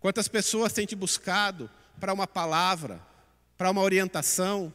Quantas 0.00 0.26
pessoas 0.26 0.72
têm 0.72 0.84
te 0.84 0.96
buscado 0.96 1.70
para 2.00 2.12
uma 2.12 2.26
palavra, 2.26 3.00
para 3.56 3.70
uma 3.70 3.80
orientação? 3.80 4.74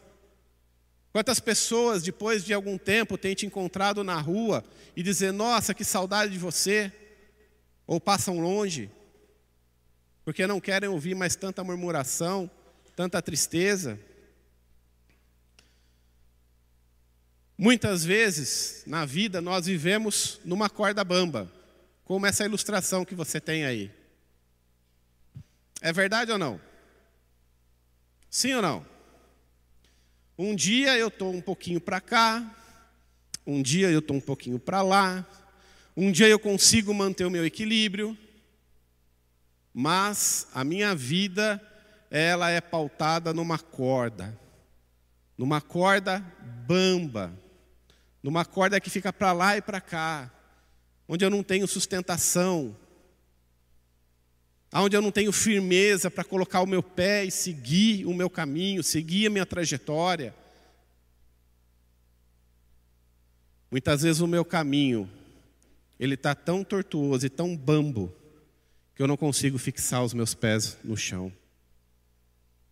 Quantas 1.12 1.42
pessoas, 1.42 2.02
depois 2.02 2.46
de 2.46 2.54
algum 2.54 2.78
tempo, 2.78 3.18
têm 3.18 3.36
te 3.36 3.46
encontrado 3.46 4.02
na 4.02 4.18
rua 4.18 4.64
e 4.96 5.04
dizer: 5.04 5.34
Nossa, 5.34 5.74
que 5.74 5.84
saudade 5.84 6.32
de 6.32 6.40
você? 6.40 6.90
Ou 7.86 8.00
passam 8.00 8.40
longe, 8.40 8.90
porque 10.24 10.48
não 10.48 10.62
querem 10.62 10.88
ouvir 10.88 11.16
mais 11.16 11.36
tanta 11.36 11.66
murmuração, 11.66 12.50
tanta 12.96 13.22
tristeza? 13.22 14.00
Muitas 17.58 18.06
vezes 18.06 18.84
na 18.86 19.04
vida 19.04 19.42
nós 19.42 19.66
vivemos 19.66 20.40
numa 20.46 20.70
corda 20.70 21.04
bamba, 21.04 21.52
como 22.06 22.28
essa 22.28 22.46
ilustração 22.46 23.04
que 23.04 23.16
você 23.16 23.42
tem 23.42 23.66
aí. 23.66 23.92
É 25.82 25.92
verdade 25.92 26.32
ou 26.32 26.38
não? 26.38 26.62
Sim 28.30 28.54
ou 28.54 28.62
não? 28.62 28.86
Um 30.38 30.56
dia 30.56 30.96
eu 31.00 31.08
estou 31.08 31.34
um 31.34 31.42
pouquinho 31.42 31.82
para 31.82 32.00
cá, 32.00 32.56
um 33.46 33.60
dia 33.60 33.90
eu 33.90 34.00
estou 34.00 34.18
um 34.18 34.22
pouquinho 34.22 34.60
para 34.60 34.84
lá, 34.84 35.26
um 35.96 36.12
dia 36.12 36.28
eu 36.28 36.38
consigo 36.38 36.94
manter 36.94 37.26
o 37.26 37.32
meu 37.32 37.44
equilíbrio, 37.44 38.16
mas 39.74 40.48
a 40.54 40.64
minha 40.64 40.94
vida 40.94 41.60
ela 42.12 42.52
é 42.52 42.62
pautada 42.62 43.34
numa 43.34 43.58
corda, 43.58 44.40
numa 45.36 45.60
corda 45.60 46.20
bamba 46.68 47.47
numa 48.28 48.44
corda 48.44 48.78
que 48.82 48.90
fica 48.90 49.14
para 49.14 49.32
lá 49.32 49.56
e 49.56 49.62
para 49.62 49.80
cá, 49.80 50.30
onde 51.08 51.24
eu 51.24 51.30
não 51.30 51.42
tenho 51.42 51.66
sustentação, 51.66 52.76
onde 54.74 54.98
eu 54.98 55.02
não 55.02 55.14
tenho 55.14 55.32
firmeza 55.32 56.12
para 56.12 56.26
colocar 56.26 56.60
o 56.60 56.68
meu 56.68 56.84
pé 56.84 57.24
e 57.24 57.32
seguir 57.32 58.06
o 58.06 58.14
meu 58.14 58.30
caminho, 58.30 58.84
seguir 58.84 59.28
a 59.28 59.30
minha 59.30 59.46
trajetória. 59.46 60.36
Muitas 63.72 64.02
vezes 64.02 64.20
o 64.22 64.28
meu 64.28 64.44
caminho, 64.44 65.10
ele 65.98 66.16
está 66.16 66.36
tão 66.36 66.66
tortuoso 66.66 67.26
e 67.26 67.30
tão 67.30 67.56
bambo, 67.56 68.14
que 68.94 69.02
eu 69.02 69.08
não 69.08 69.16
consigo 69.16 69.58
fixar 69.58 70.04
os 70.04 70.14
meus 70.14 70.34
pés 70.34 70.78
no 70.84 70.98
chão. 70.98 71.32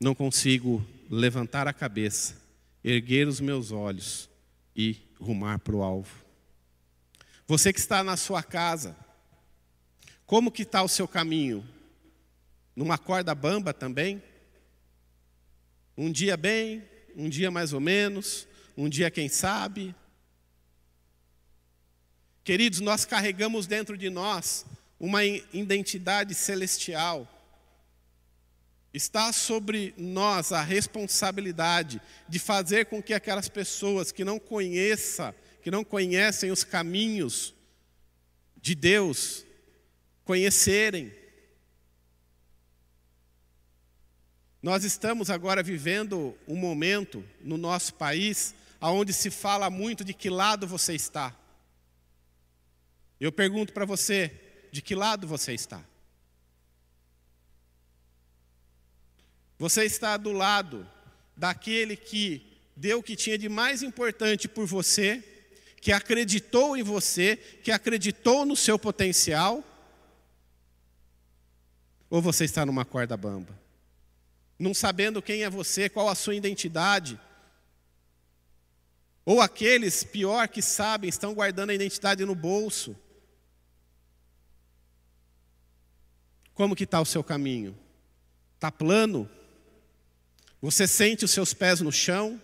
Não 0.02 0.14
consigo 0.14 0.86
levantar 1.10 1.66
a 1.66 1.72
cabeça, 1.72 2.36
erguer 2.84 3.26
os 3.26 3.40
meus 3.40 3.72
olhos 3.72 4.30
e 4.76 5.06
rumar 5.25 5.60
para 5.60 5.75
o 5.75 5.84
alvo. 5.84 6.24
Você 7.48 7.74
que 7.74 7.79
está 7.79 8.03
na 8.03 8.15
sua 8.15 8.41
casa, 8.41 8.96
como 10.25 10.51
que 10.51 10.62
está 10.62 10.82
o 10.84 10.88
seu 10.88 11.08
caminho? 11.08 11.67
Numa 12.75 12.98
corda 12.98 13.34
bamba 13.36 13.74
também? 13.74 14.22
Um 15.98 16.12
dia 16.12 16.38
bem, 16.38 16.84
um 17.15 17.29
dia 17.29 17.50
mais 17.50 17.74
ou 17.74 17.79
menos, 17.79 18.48
um 18.77 18.88
dia 18.89 19.10
quem 19.10 19.29
sabe? 19.29 19.96
Queridos, 22.44 22.79
nós 22.79 23.05
carregamos 23.05 23.65
dentro 23.65 23.98
de 23.98 24.10
nós 24.10 24.65
uma 25.00 25.24
identidade 25.24 26.34
celestial. 26.36 27.27
Está 28.96 29.34
sobre 29.34 29.94
nós 29.98 30.54
a 30.54 30.62
responsabilidade 30.62 32.02
de 32.30 32.40
fazer 32.40 32.86
com 32.86 33.04
que 33.04 33.14
aquelas 33.14 33.50
pessoas 33.50 34.10
que 34.10 34.24
não 34.24 34.40
conheça, 34.40 35.36
que 35.62 35.70
não 35.70 35.84
conhecem 35.84 36.50
os 36.50 36.64
caminhos 36.64 37.54
de 38.56 38.74
Deus, 38.74 39.46
conhecerem. 40.24 41.14
Nós 44.62 44.86
estamos 44.86 45.30
agora 45.30 45.62
vivendo 45.62 46.34
um 46.48 46.56
momento 46.56 47.22
no 47.42 47.58
nosso 47.58 47.96
país 47.96 48.56
onde 48.80 49.12
se 49.12 49.30
fala 49.30 49.70
muito 49.70 50.06
de 50.06 50.14
que 50.14 50.30
lado 50.30 50.66
você 50.66 50.96
está. 50.96 51.38
Eu 53.20 53.34
pergunto 53.34 53.74
para 53.74 53.84
você, 53.84 54.32
de 54.72 54.82
que 54.82 54.96
lado 54.96 55.28
você 55.28 55.54
está? 55.54 55.84
Você 59.58 59.86
está 59.86 60.18
do 60.18 60.32
lado 60.32 60.88
daquele 61.36 61.96
que 61.96 62.56
deu 62.76 63.00
o 63.00 63.04
que 63.04 63.16
tinha 63.16 63.38
de 63.38 63.48
mais 63.48 63.82
importante 63.82 64.48
por 64.48 64.66
você, 64.66 65.24
que 65.80 65.92
acreditou 65.92 66.76
em 66.76 66.84
você, 66.84 67.38
que 67.38 67.72
acreditou 67.72 68.46
no 68.46 68.56
seu 68.56 68.78
potencial? 68.78 69.64
Ou 72.10 72.22
você 72.22 72.46
está 72.46 72.66
numa 72.66 72.84
corda 72.84 73.16
bamba? 73.16 73.58
Não 74.58 74.74
sabendo 74.74 75.22
quem 75.22 75.44
é 75.44 75.50
você, 75.50 75.90
qual 75.90 76.10
a 76.10 76.16
sua 76.16 76.36
identidade? 76.36 77.20
Ou 79.26 79.42
aqueles, 79.42 80.04
pior 80.04 80.48
que 80.48 80.62
sabem, 80.62 81.10
estão 81.10 81.34
guardando 81.34 81.72
a 81.72 81.74
identidade 81.74 82.24
no 82.26 82.36
bolso? 82.36 82.96
Como 86.54 86.76
que 86.76 86.84
está 86.84 87.02
o 87.02 87.06
seu 87.06 87.24
caminho? 87.24 87.78
Está 88.56 88.72
plano? 88.72 89.30
Você 90.65 90.88
sente 90.88 91.24
os 91.24 91.29
seus 91.29 91.53
pés 91.53 91.79
no 91.79 91.91
chão? 91.91 92.41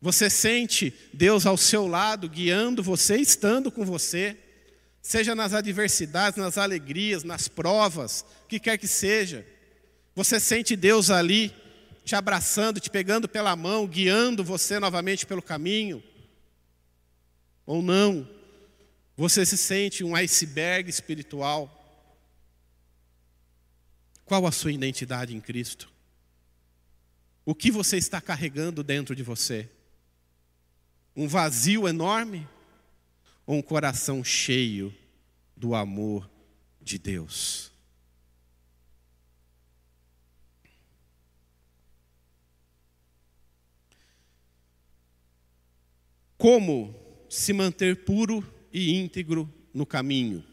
Você 0.00 0.30
sente 0.30 0.90
Deus 1.12 1.44
ao 1.44 1.54
seu 1.54 1.86
lado, 1.86 2.30
guiando 2.30 2.82
você, 2.82 3.18
estando 3.18 3.70
com 3.70 3.84
você, 3.84 4.34
seja 5.02 5.34
nas 5.34 5.52
adversidades, 5.52 6.38
nas 6.38 6.56
alegrias, 6.56 7.22
nas 7.22 7.46
provas, 7.46 8.24
o 8.44 8.48
que 8.48 8.58
quer 8.58 8.78
que 8.78 8.88
seja. 8.88 9.46
Você 10.14 10.40
sente 10.40 10.74
Deus 10.74 11.10
ali, 11.10 11.52
te 12.06 12.16
abraçando, 12.16 12.80
te 12.80 12.88
pegando 12.88 13.28
pela 13.28 13.54
mão, 13.54 13.86
guiando 13.86 14.42
você 14.42 14.78
novamente 14.78 15.26
pelo 15.26 15.42
caminho? 15.42 16.02
Ou 17.66 17.82
não? 17.82 18.26
Você 19.14 19.44
se 19.44 19.58
sente 19.58 20.02
um 20.02 20.16
iceberg 20.16 20.88
espiritual? 20.88 21.70
Qual 24.24 24.46
a 24.46 24.50
sua 24.50 24.72
identidade 24.72 25.36
em 25.36 25.40
Cristo? 25.42 25.92
O 27.46 27.54
que 27.54 27.70
você 27.70 27.98
está 27.98 28.20
carregando 28.20 28.82
dentro 28.82 29.14
de 29.14 29.22
você? 29.22 29.68
Um 31.14 31.28
vazio 31.28 31.86
enorme 31.86 32.48
ou 33.46 33.56
um 33.56 33.62
coração 33.62 34.24
cheio 34.24 34.94
do 35.54 35.74
amor 35.74 36.28
de 36.80 36.98
Deus? 36.98 37.70
Como 46.38 46.94
se 47.28 47.52
manter 47.52 48.04
puro 48.04 48.42
e 48.72 48.92
íntegro 48.92 49.52
no 49.72 49.84
caminho? 49.84 50.44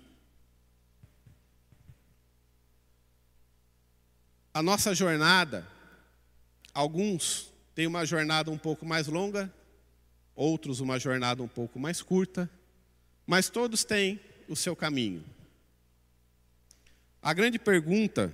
A 4.54 4.62
nossa 4.62 4.94
jornada 4.94 5.68
Alguns 6.74 7.51
têm 7.75 7.88
uma 7.88 8.06
jornada 8.06 8.50
um 8.50 8.58
pouco 8.58 8.86
mais 8.86 9.08
longa, 9.08 9.54
outros 10.36 10.80
uma 10.80 11.00
jornada 11.00 11.44
um 11.44 11.48
pouco 11.48 11.80
mais 11.80 12.01
curta, 12.01 12.50
mas 13.27 13.50
todos 13.50 13.84
têm 13.84 14.20
o 14.48 14.55
seu 14.55 14.75
caminho. 14.75 15.24
A 17.22 17.34
grande 17.34 17.60
pergunta 17.60 18.34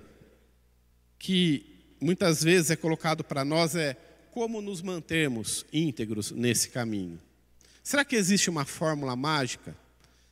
que 1.20 1.96
muitas 2.00 2.44
vezes 2.44 2.72
é 2.72 2.76
colocado 2.76 3.24
para 3.24 3.44
nós 3.44 3.76
é 3.76 3.96
como 4.32 4.62
nos 4.62 4.82
mantermos 4.82 5.66
íntegros 5.74 6.32
nesse 6.32 6.70
caminho. 6.70 7.20
Será 7.84 8.06
que 8.06 8.16
existe 8.16 8.50
uma 8.50 8.66
fórmula 8.66 9.16
mágica? 9.16 9.76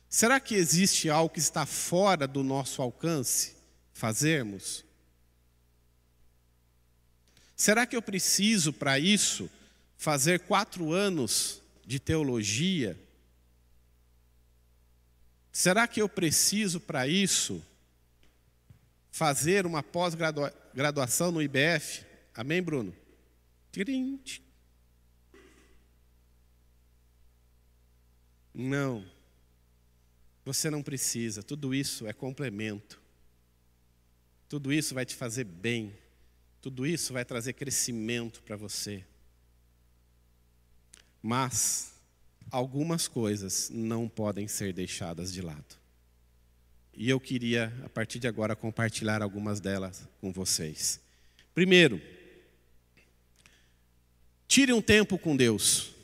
Será 0.08 0.38
que 0.38 0.54
existe 0.54 1.10
algo 1.10 1.34
que 1.34 1.40
está 1.40 1.66
fora 1.66 2.26
do 2.26 2.42
nosso 2.42 2.80
alcance 2.80 3.56
fazermos? 3.92 4.85
Será 7.56 7.86
que 7.86 7.96
eu 7.96 8.02
preciso, 8.02 8.70
para 8.70 8.98
isso, 8.98 9.50
fazer 9.96 10.40
quatro 10.40 10.92
anos 10.92 11.62
de 11.86 11.98
teologia? 11.98 12.98
Será 15.50 15.88
que 15.88 16.02
eu 16.02 16.08
preciso, 16.08 16.78
para 16.78 17.08
isso, 17.08 17.64
fazer 19.10 19.64
uma 19.64 19.82
pós-graduação 19.82 21.32
no 21.32 21.40
IBF? 21.40 22.04
Amém, 22.34 22.62
Bruno? 22.62 22.94
Tirinte. 23.72 24.42
Não. 28.52 29.02
Você 30.44 30.68
não 30.68 30.82
precisa. 30.82 31.42
Tudo 31.42 31.74
isso 31.74 32.06
é 32.06 32.12
complemento. 32.12 33.00
Tudo 34.46 34.70
isso 34.70 34.94
vai 34.94 35.06
te 35.06 35.14
fazer 35.14 35.44
bem. 35.44 35.96
Tudo 36.60 36.86
isso 36.86 37.12
vai 37.12 37.24
trazer 37.24 37.52
crescimento 37.52 38.42
para 38.42 38.56
você. 38.56 39.04
Mas 41.22 41.92
algumas 42.50 43.08
coisas 43.08 43.70
não 43.70 44.08
podem 44.08 44.48
ser 44.48 44.72
deixadas 44.72 45.32
de 45.32 45.42
lado. 45.42 45.76
E 46.94 47.10
eu 47.10 47.20
queria, 47.20 47.72
a 47.84 47.88
partir 47.88 48.18
de 48.18 48.26
agora, 48.26 48.56
compartilhar 48.56 49.22
algumas 49.22 49.60
delas 49.60 50.08
com 50.20 50.32
vocês. 50.32 50.98
Primeiro, 51.54 52.00
tire 54.48 54.72
um 54.72 54.80
tempo 54.80 55.18
com 55.18 55.36
Deus. 55.36 55.94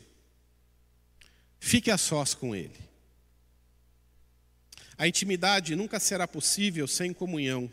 Fique 1.58 1.90
a 1.90 1.96
sós 1.96 2.34
com 2.34 2.54
Ele. 2.54 2.78
A 4.98 5.08
intimidade 5.08 5.74
nunca 5.74 5.98
será 5.98 6.28
possível 6.28 6.86
sem 6.86 7.12
comunhão. 7.12 7.72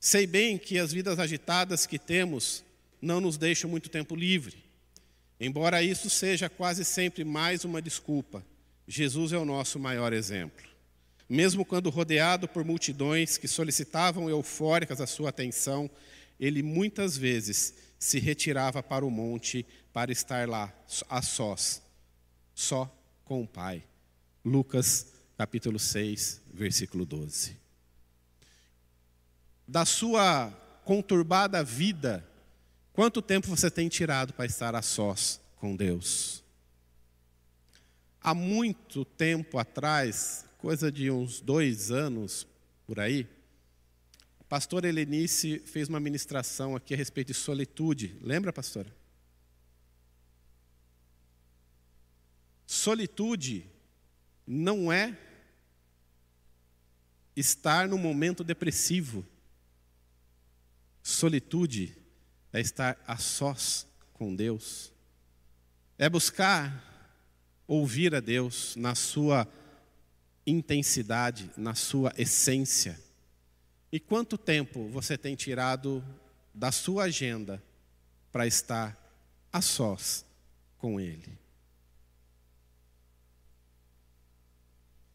Sei 0.00 0.26
bem 0.26 0.56
que 0.56 0.78
as 0.78 0.94
vidas 0.94 1.18
agitadas 1.18 1.84
que 1.84 1.98
temos 1.98 2.64
não 3.02 3.20
nos 3.20 3.36
deixam 3.36 3.68
muito 3.68 3.90
tempo 3.90 4.16
livre. 4.16 4.56
Embora 5.38 5.82
isso 5.82 6.08
seja 6.08 6.48
quase 6.48 6.86
sempre 6.86 7.22
mais 7.22 7.66
uma 7.66 7.82
desculpa, 7.82 8.42
Jesus 8.88 9.30
é 9.30 9.36
o 9.36 9.44
nosso 9.44 9.78
maior 9.78 10.14
exemplo. 10.14 10.64
Mesmo 11.28 11.66
quando 11.66 11.90
rodeado 11.90 12.48
por 12.48 12.64
multidões 12.64 13.36
que 13.36 13.46
solicitavam 13.46 14.30
eufóricas 14.30 15.02
a 15.02 15.06
sua 15.06 15.28
atenção, 15.28 15.88
ele 16.40 16.62
muitas 16.62 17.14
vezes 17.14 17.74
se 17.98 18.18
retirava 18.18 18.82
para 18.82 19.04
o 19.04 19.10
monte 19.10 19.66
para 19.92 20.10
estar 20.10 20.48
lá 20.48 20.72
a 21.10 21.20
sós, 21.20 21.82
só 22.54 22.90
com 23.26 23.42
o 23.42 23.46
Pai. 23.46 23.84
Lucas 24.42 25.08
capítulo 25.36 25.78
6, 25.78 26.40
versículo 26.54 27.04
12 27.04 27.60
da 29.70 29.84
sua 29.84 30.50
conturbada 30.84 31.62
vida, 31.62 32.28
quanto 32.92 33.22
tempo 33.22 33.46
você 33.46 33.70
tem 33.70 33.88
tirado 33.88 34.32
para 34.32 34.44
estar 34.44 34.74
a 34.74 34.82
sós 34.82 35.40
com 35.54 35.76
Deus? 35.76 36.42
Há 38.20 38.34
muito 38.34 39.04
tempo 39.04 39.58
atrás, 39.58 40.44
coisa 40.58 40.90
de 40.90 41.08
uns 41.08 41.40
dois 41.40 41.92
anos 41.92 42.48
por 42.84 42.98
aí, 42.98 43.28
a 44.40 44.44
pastora 44.44 44.88
Helenice 44.88 45.60
fez 45.60 45.88
uma 45.88 46.00
ministração 46.00 46.74
aqui 46.74 46.92
a 46.92 46.96
respeito 46.96 47.28
de 47.28 47.34
solitude. 47.34 48.18
Lembra, 48.20 48.52
pastora? 48.52 48.92
Solitude 52.66 53.70
não 54.44 54.92
é 54.92 55.16
estar 57.36 57.86
no 57.86 57.96
momento 57.96 58.42
depressivo. 58.42 59.24
Solitude 61.02 61.96
é 62.52 62.60
estar 62.60 63.02
a 63.06 63.16
sós 63.16 63.86
com 64.12 64.34
Deus, 64.34 64.92
é 65.98 66.08
buscar 66.08 66.86
ouvir 67.66 68.14
a 68.14 68.20
Deus 68.20 68.74
na 68.76 68.94
sua 68.94 69.46
intensidade, 70.46 71.50
na 71.56 71.74
sua 71.74 72.12
essência. 72.18 73.00
E 73.92 74.00
quanto 74.00 74.36
tempo 74.36 74.88
você 74.88 75.16
tem 75.16 75.34
tirado 75.34 76.04
da 76.54 76.72
sua 76.72 77.04
agenda 77.04 77.62
para 78.32 78.46
estar 78.46 78.96
a 79.52 79.62
sós 79.62 80.24
com 80.78 81.00
Ele? 81.00 81.38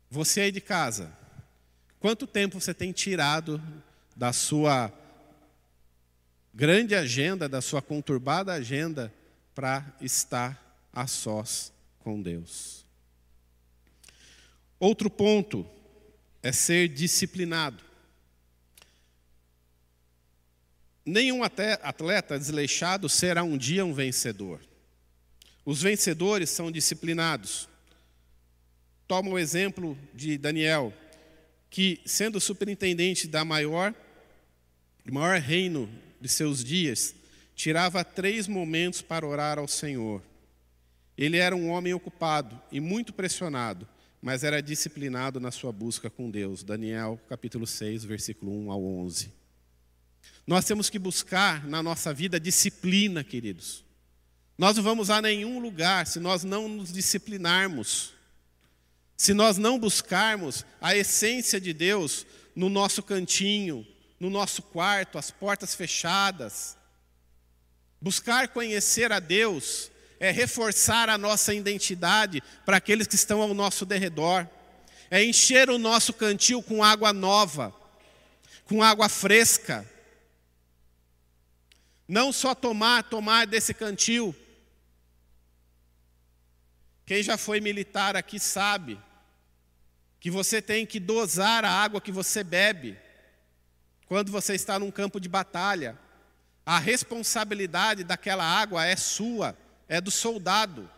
Você 0.09 0.41
aí 0.41 0.51
de 0.51 0.61
casa, 0.61 1.13
quanto 1.99 2.25
tempo 2.25 2.59
você 2.59 2.73
tem 2.73 2.91
tirado 2.91 3.61
da 4.15 4.31
sua 4.31 4.93
grande 6.55 6.95
agenda, 6.95 7.49
da 7.49 7.61
sua 7.61 7.81
conturbada 7.81 8.53
agenda, 8.53 9.13
para 9.53 9.93
estar 9.99 10.87
a 10.93 11.05
sós 11.05 11.73
com 11.99 12.21
Deus. 12.21 12.85
Outro 14.79 15.09
ponto 15.09 15.67
é 16.41 16.53
ser 16.53 16.87
disciplinado. 16.87 17.83
Nenhum 21.05 21.43
atleta 21.43 22.39
desleixado 22.39 23.09
será 23.09 23.43
um 23.43 23.57
dia 23.57 23.85
um 23.85 23.93
vencedor. 23.93 24.61
Os 25.65 25.81
vencedores 25.81 26.49
são 26.49 26.71
disciplinados. 26.71 27.67
Toma 29.07 29.29
o 29.29 29.37
exemplo 29.37 29.97
de 30.13 30.37
Daniel, 30.37 30.93
que, 31.69 32.01
sendo 32.05 32.39
superintendente 32.39 33.27
da 33.27 33.43
maior, 33.43 33.93
maior 35.05 35.39
reino 35.39 35.89
de 36.25 36.31
seus 36.31 36.63
dias, 36.63 37.15
tirava 37.55 38.03
três 38.03 38.47
momentos 38.47 39.01
para 39.01 39.25
orar 39.25 39.59
ao 39.59 39.67
Senhor. 39.67 40.21
Ele 41.17 41.37
era 41.37 41.55
um 41.55 41.69
homem 41.69 41.93
ocupado 41.93 42.59
e 42.71 42.79
muito 42.79 43.13
pressionado, 43.13 43.87
mas 44.21 44.43
era 44.43 44.61
disciplinado 44.61 45.39
na 45.39 45.51
sua 45.51 45.71
busca 45.71 46.09
com 46.09 46.29
Deus. 46.29 46.63
Daniel, 46.63 47.19
capítulo 47.29 47.67
6, 47.67 48.03
versículo 48.03 48.51
1 48.65 48.71
ao 48.71 48.83
11. 48.83 49.31
Nós 50.47 50.65
temos 50.65 50.89
que 50.89 50.99
buscar 50.99 51.65
na 51.67 51.81
nossa 51.81 52.13
vida 52.13 52.39
disciplina, 52.39 53.23
queridos. 53.23 53.85
Nós 54.57 54.75
não 54.77 54.83
vamos 54.83 55.09
a 55.09 55.21
nenhum 55.21 55.59
lugar 55.59 56.07
se 56.07 56.19
nós 56.19 56.43
não 56.43 56.67
nos 56.67 56.91
disciplinarmos. 56.91 58.13
Se 59.15 59.33
nós 59.33 59.57
não 59.57 59.79
buscarmos 59.79 60.65
a 60.81 60.95
essência 60.95 61.61
de 61.61 61.71
Deus 61.71 62.25
no 62.55 62.69
nosso 62.69 63.01
cantinho, 63.03 63.85
no 64.19 64.29
nosso 64.29 64.61
quarto, 64.61 65.17
as 65.17 65.31
portas 65.31 65.75
fechadas. 65.75 66.77
Buscar 67.99 68.47
conhecer 68.49 69.11
a 69.11 69.19
Deus 69.19 69.91
é 70.19 70.31
reforçar 70.31 71.09
a 71.09 71.17
nossa 71.17 71.53
identidade 71.53 72.41
para 72.65 72.77
aqueles 72.77 73.07
que 73.07 73.15
estão 73.15 73.41
ao 73.41 73.53
nosso 73.53 73.85
derredor. 73.85 74.47
É 75.09 75.23
encher 75.23 75.69
o 75.69 75.77
nosso 75.77 76.13
cantil 76.13 76.63
com 76.63 76.83
água 76.83 77.13
nova, 77.13 77.75
com 78.65 78.81
água 78.81 79.09
fresca. 79.09 79.89
Não 82.07 82.31
só 82.31 82.55
tomar, 82.55 83.03
tomar 83.03 83.45
desse 83.45 83.73
cantil. 83.73 84.35
Quem 87.05 87.21
já 87.21 87.37
foi 87.37 87.59
militar 87.59 88.15
aqui 88.15 88.39
sabe 88.39 88.99
que 90.19 90.31
você 90.31 90.61
tem 90.61 90.85
que 90.85 90.99
dosar 90.99 91.63
a 91.63 91.69
água 91.69 92.01
que 92.01 92.11
você 92.11 92.43
bebe 92.43 92.97
quando 94.07 94.31
você 94.31 94.53
está 94.53 94.77
num 94.77 94.91
campo 94.91 95.19
de 95.19 95.29
batalha. 95.29 95.97
A 96.65 96.79
responsabilidade 96.79 98.03
daquela 98.03 98.43
água 98.43 98.85
é 98.85 98.95
sua, 98.95 99.55
é 99.87 100.01
do 100.01 100.09
soldado. 100.09 100.89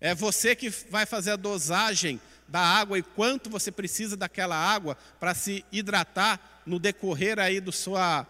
É 0.00 0.14
você 0.14 0.54
que 0.54 0.68
vai 0.68 1.06
fazer 1.06 1.32
a 1.32 1.36
dosagem 1.36 2.20
da 2.46 2.60
água 2.60 2.98
e 2.98 3.02
quanto 3.02 3.48
você 3.48 3.72
precisa 3.72 4.16
daquela 4.16 4.56
água 4.56 4.96
para 5.18 5.34
se 5.34 5.64
hidratar 5.72 6.62
no 6.66 6.78
decorrer 6.78 7.38
aí 7.38 7.60
do, 7.60 7.72
sua, 7.72 8.26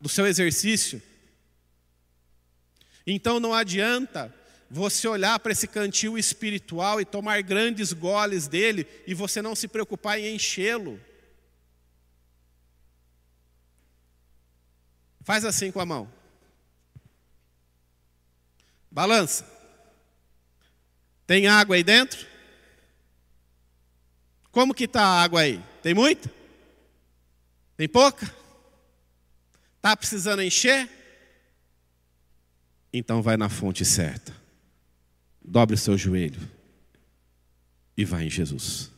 do 0.00 0.08
seu 0.08 0.26
exercício. 0.26 1.00
Então 3.06 3.38
não 3.38 3.52
adianta 3.52 4.34
você 4.70 5.06
olhar 5.06 5.38
para 5.38 5.52
esse 5.52 5.68
cantil 5.68 6.16
espiritual 6.16 7.00
e 7.00 7.04
tomar 7.04 7.42
grandes 7.42 7.92
goles 7.92 8.48
dele 8.48 8.86
e 9.06 9.14
você 9.14 9.42
não 9.42 9.54
se 9.54 9.68
preocupar 9.68 10.18
em 10.18 10.34
enchê-lo. 10.34 10.98
Faz 15.24 15.44
assim 15.44 15.72
com 15.72 15.80
a 15.80 15.86
mão. 15.86 16.08
Balança. 18.90 19.44
Tem 21.26 21.48
água 21.48 21.74
aí 21.74 21.82
dentro? 21.82 22.24
Como 24.52 24.72
que 24.72 24.84
está 24.84 25.02
a 25.02 25.22
água 25.22 25.40
aí? 25.40 25.60
Tem 25.82 25.94
muita? 25.94 26.30
Tem 27.76 27.88
pouca? 27.88 28.32
Está 29.76 29.96
precisando 29.96 30.42
encher? 30.42 30.88
Então 32.92 33.20
vai 33.20 33.36
na 33.36 33.48
fonte 33.48 33.84
certa 33.84 34.44
dobre 35.44 35.74
o 35.74 35.78
seu 35.78 35.98
joelho 35.98 36.40
e 37.96 38.04
vai 38.04 38.24
em 38.24 38.30
Jesus. 38.30 38.90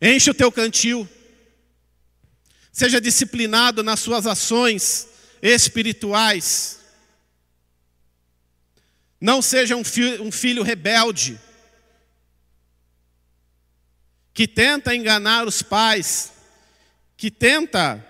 Enche 0.00 0.30
o 0.30 0.34
teu 0.34 0.50
cantil. 0.50 1.06
Seja 2.74 3.00
disciplinado 3.00 3.82
nas 3.82 4.00
suas 4.00 4.26
ações 4.26 5.08
espirituais. 5.40 6.80
Não 9.18 9.40
seja 9.40 9.74
um 9.74 9.82
filho, 9.82 10.22
um 10.22 10.30
filho 10.30 10.62
rebelde 10.62 11.40
que 14.34 14.46
tenta 14.46 14.94
enganar 14.94 15.46
os 15.46 15.62
pais, 15.62 16.32
que 17.16 17.30
tenta 17.30 18.04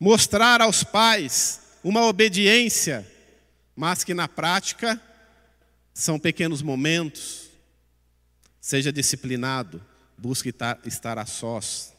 mostrar 0.00 0.62
aos 0.62 0.82
pais 0.82 1.60
uma 1.84 2.06
obediência 2.06 3.04
mas 3.80 4.02
que 4.02 4.12
na 4.12 4.26
prática 4.26 5.00
são 5.94 6.18
pequenos 6.18 6.62
momentos. 6.62 7.48
Seja 8.60 8.92
disciplinado, 8.92 9.80
busque 10.18 10.52
estar 10.84 11.16
a 11.16 11.24
sós. 11.24 11.94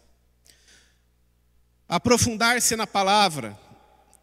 Aprofundar-se 1.90 2.76
na 2.76 2.86
palavra. 2.86 3.58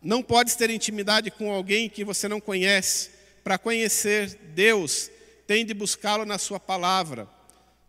Não 0.01 0.23
pode 0.23 0.57
ter 0.57 0.71
intimidade 0.71 1.33
com 1.33 1.51
alguém 1.51 1.89
que 1.89 2.05
você 2.05 2.29
não 2.29 2.41
conhece. 2.41 3.11
Para 3.43 3.59
conhecer 3.59 4.39
Deus, 4.55 5.11
tem 5.49 5.67
de 5.67 5.75
buscá-lo 5.75 6.25
na 6.25 6.39
sua 6.39 6.61
palavra. 6.61 7.29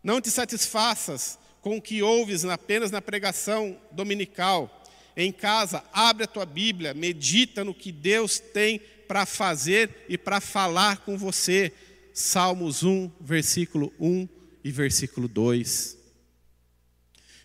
Não 0.02 0.20
te 0.20 0.32
satisfaças 0.32 1.38
com 1.60 1.76
o 1.76 1.82
que 1.82 2.02
ouves 2.02 2.44
apenas 2.44 2.90
na 2.90 3.00
pregação 3.00 3.80
dominical. 3.92 4.82
Em 5.16 5.30
casa, 5.30 5.84
abre 5.92 6.24
a 6.24 6.28
tua 6.28 6.44
Bíblia, 6.44 6.92
medita 6.92 7.62
no 7.62 7.72
que 7.72 7.92
Deus 7.92 8.40
tem 8.40 8.80
para 9.06 9.24
fazer 9.24 10.06
e 10.08 10.18
para 10.18 10.40
falar 10.40 10.98
com 11.04 11.16
você. 11.16 11.72
Salmos 12.12 12.82
1, 12.82 13.12
versículo 13.20 13.92
1 14.00 14.28
e 14.64 14.72
versículo 14.72 15.28
2. 15.28 15.96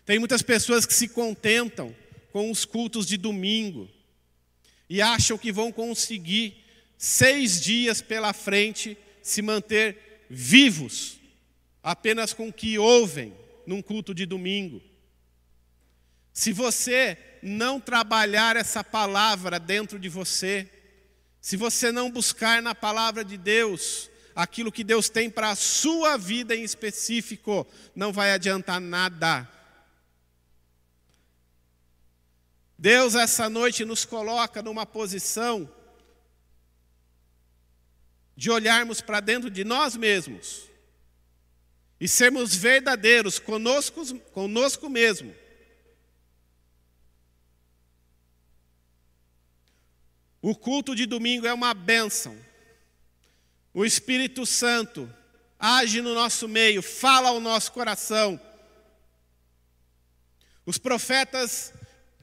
Tem 0.04 0.18
muitas 0.18 0.42
pessoas 0.42 0.84
que 0.84 0.92
se 0.92 1.06
contentam 1.06 1.94
com 2.34 2.50
os 2.50 2.64
cultos 2.64 3.06
de 3.06 3.16
domingo 3.16 3.88
e 4.90 5.00
acham 5.00 5.38
que 5.38 5.52
vão 5.52 5.70
conseguir 5.70 6.64
seis 6.98 7.60
dias 7.60 8.02
pela 8.02 8.32
frente 8.32 8.98
se 9.22 9.40
manter 9.40 10.26
vivos 10.28 11.20
apenas 11.80 12.32
com 12.32 12.48
o 12.48 12.52
que 12.52 12.76
ouvem 12.76 13.32
num 13.64 13.80
culto 13.80 14.12
de 14.12 14.26
domingo. 14.26 14.82
Se 16.32 16.52
você 16.52 17.16
não 17.40 17.78
trabalhar 17.78 18.56
essa 18.56 18.82
palavra 18.82 19.60
dentro 19.60 19.96
de 19.96 20.08
você, 20.08 20.68
se 21.40 21.56
você 21.56 21.92
não 21.92 22.10
buscar 22.10 22.60
na 22.60 22.74
palavra 22.74 23.24
de 23.24 23.36
Deus 23.36 24.10
aquilo 24.34 24.72
que 24.72 24.82
Deus 24.82 25.08
tem 25.08 25.30
para 25.30 25.50
a 25.50 25.54
sua 25.54 26.16
vida 26.16 26.52
em 26.52 26.64
específico, 26.64 27.64
não 27.94 28.12
vai 28.12 28.32
adiantar 28.32 28.80
nada. 28.80 29.48
Deus, 32.84 33.14
essa 33.14 33.48
noite, 33.48 33.82
nos 33.82 34.04
coloca 34.04 34.60
numa 34.60 34.84
posição 34.84 35.66
de 38.36 38.50
olharmos 38.50 39.00
para 39.00 39.20
dentro 39.20 39.48
de 39.48 39.64
nós 39.64 39.96
mesmos 39.96 40.68
e 41.98 42.06
sermos 42.06 42.54
verdadeiros 42.54 43.38
conosco, 43.38 44.04
conosco 44.32 44.90
mesmo 44.90 45.34
O 50.42 50.54
culto 50.54 50.94
de 50.94 51.06
domingo 51.06 51.46
é 51.46 51.54
uma 51.54 51.72
bênção. 51.72 52.38
O 53.72 53.82
Espírito 53.82 54.44
Santo 54.44 55.10
age 55.58 56.02
no 56.02 56.12
nosso 56.12 56.46
meio, 56.46 56.82
fala 56.82 57.30
ao 57.30 57.40
nosso 57.40 57.72
coração. 57.72 58.38
Os 60.66 60.76
profetas 60.76 61.72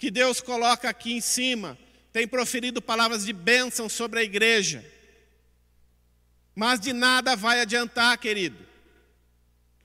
que 0.01 0.09
Deus 0.09 0.41
coloca 0.41 0.89
aqui 0.89 1.13
em 1.13 1.21
cima 1.21 1.77
têm 2.11 2.27
proferido 2.27 2.81
palavras 2.81 3.23
de 3.23 3.31
bênção 3.31 3.87
sobre 3.87 4.19
a 4.19 4.23
igreja. 4.23 4.83
Mas 6.55 6.79
de 6.79 6.91
nada 6.91 7.35
vai 7.35 7.61
adiantar, 7.61 8.17
querido. 8.17 8.57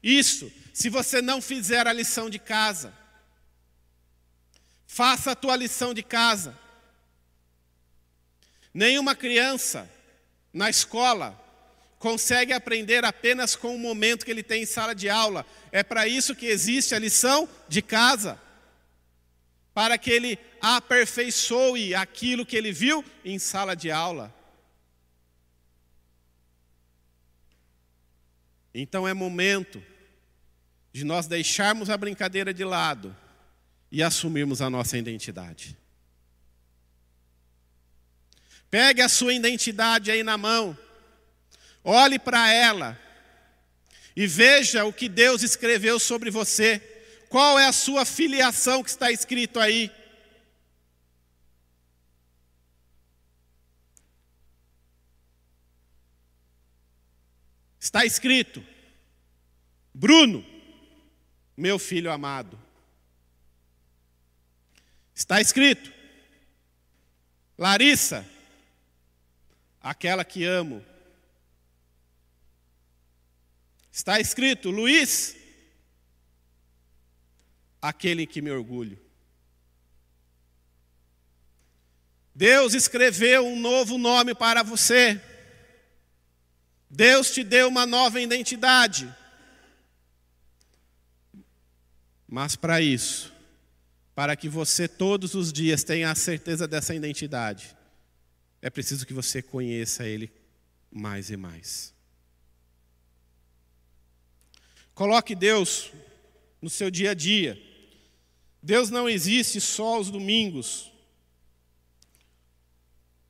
Isso, 0.02 0.50
se 0.72 0.88
você 0.88 1.20
não 1.20 1.42
fizer 1.42 1.86
a 1.86 1.92
lição 1.92 2.30
de 2.30 2.38
casa. 2.38 2.94
Faça 4.86 5.32
a 5.32 5.36
tua 5.36 5.54
lição 5.54 5.92
de 5.92 6.02
casa. 6.02 6.58
Nenhuma 8.72 9.14
criança 9.14 9.86
na 10.50 10.70
escola 10.70 11.38
consegue 11.98 12.54
aprender 12.54 13.04
apenas 13.04 13.54
com 13.54 13.76
o 13.76 13.78
momento 13.78 14.24
que 14.24 14.30
ele 14.30 14.42
tem 14.42 14.62
em 14.62 14.66
sala 14.66 14.94
de 14.94 15.10
aula. 15.10 15.44
É 15.70 15.82
para 15.82 16.08
isso 16.08 16.34
que 16.34 16.46
existe 16.46 16.94
a 16.94 16.98
lição 16.98 17.46
de 17.68 17.82
casa. 17.82 18.45
Para 19.76 19.98
que 19.98 20.10
ele 20.10 20.38
aperfeiçoe 20.58 21.94
aquilo 21.94 22.46
que 22.46 22.56
ele 22.56 22.72
viu 22.72 23.04
em 23.22 23.38
sala 23.38 23.76
de 23.76 23.90
aula. 23.90 24.34
Então 28.74 29.06
é 29.06 29.12
momento 29.12 29.84
de 30.94 31.04
nós 31.04 31.26
deixarmos 31.26 31.90
a 31.90 31.96
brincadeira 31.98 32.54
de 32.54 32.64
lado 32.64 33.14
e 33.92 34.02
assumirmos 34.02 34.62
a 34.62 34.70
nossa 34.70 34.96
identidade. 34.96 35.76
Pegue 38.70 39.02
a 39.02 39.10
sua 39.10 39.34
identidade 39.34 40.10
aí 40.10 40.22
na 40.22 40.38
mão, 40.38 40.74
olhe 41.84 42.18
para 42.18 42.50
ela 42.50 42.98
e 44.16 44.26
veja 44.26 44.86
o 44.86 44.92
que 44.92 45.06
Deus 45.06 45.42
escreveu 45.42 45.98
sobre 45.98 46.30
você. 46.30 46.95
Qual 47.36 47.58
é 47.58 47.66
a 47.66 47.72
sua 47.72 48.06
filiação 48.06 48.82
que 48.82 48.88
está 48.88 49.12
escrito 49.12 49.60
aí? 49.60 49.92
Está 57.78 58.06
escrito: 58.06 58.64
Bruno, 59.92 60.42
meu 61.54 61.78
filho 61.78 62.10
amado. 62.10 62.58
Está 65.14 65.38
escrito: 65.38 65.92
Larissa, 67.58 68.26
aquela 69.82 70.24
que 70.24 70.42
amo. 70.42 70.82
Está 73.92 74.18
escrito: 74.18 74.70
Luiz, 74.70 75.35
aquele 77.80 78.22
em 78.22 78.26
que 78.26 78.42
me 78.42 78.50
orgulho. 78.50 78.98
Deus 82.34 82.74
escreveu 82.74 83.46
um 83.46 83.58
novo 83.58 83.96
nome 83.96 84.34
para 84.34 84.62
você. 84.62 85.20
Deus 86.90 87.30
te 87.30 87.42
deu 87.42 87.68
uma 87.68 87.86
nova 87.86 88.20
identidade. 88.20 89.12
Mas 92.28 92.54
para 92.54 92.80
isso, 92.80 93.32
para 94.14 94.36
que 94.36 94.48
você 94.48 94.86
todos 94.86 95.34
os 95.34 95.52
dias 95.52 95.82
tenha 95.82 96.10
a 96.10 96.14
certeza 96.14 96.68
dessa 96.68 96.94
identidade, 96.94 97.76
é 98.60 98.68
preciso 98.68 99.06
que 99.06 99.14
você 99.14 99.40
conheça 99.40 100.06
Ele 100.06 100.30
mais 100.90 101.30
e 101.30 101.36
mais. 101.36 101.94
Coloque 104.94 105.34
Deus 105.34 105.92
no 106.60 106.70
seu 106.70 106.90
dia 106.90 107.12
a 107.12 107.14
dia. 107.14 107.65
Deus 108.66 108.90
não 108.90 109.08
existe 109.08 109.60
só 109.60 109.94
aos 109.94 110.10
domingos, 110.10 110.90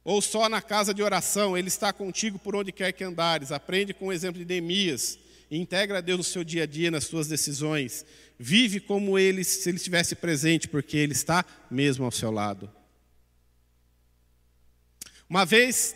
ou 0.03 0.23
só 0.23 0.49
na 0.49 0.63
casa 0.63 0.95
de 0.95 1.03
oração, 1.03 1.55
Ele 1.55 1.69
está 1.69 1.93
contigo 1.93 2.39
por 2.39 2.57
onde 2.57 2.73
quer 2.73 2.91
que 2.93 3.05
andares. 3.05 3.53
Aprende 3.53 3.93
com 3.93 4.07
o 4.07 4.13
exemplo 4.15 4.39
de 4.39 4.47
Neemias 4.47 5.19
integra 5.51 6.01
Deus 6.01 6.17
no 6.17 6.25
seu 6.25 6.43
dia 6.43 6.63
a 6.63 6.67
dia, 6.67 6.91
nas 6.91 7.05
suas 7.05 7.29
decisões. 7.29 8.03
Vive 8.39 8.81
como 8.81 9.19
Ele, 9.19 9.45
se 9.45 9.69
Ele 9.69 9.77
estivesse 9.77 10.15
presente, 10.15 10.69
porque 10.69 10.97
Ele 10.97 11.13
está 11.13 11.45
mesmo 11.71 12.07
ao 12.07 12.11
seu 12.11 12.31
lado. 12.31 12.73
Uma 15.29 15.45
vez, 15.45 15.95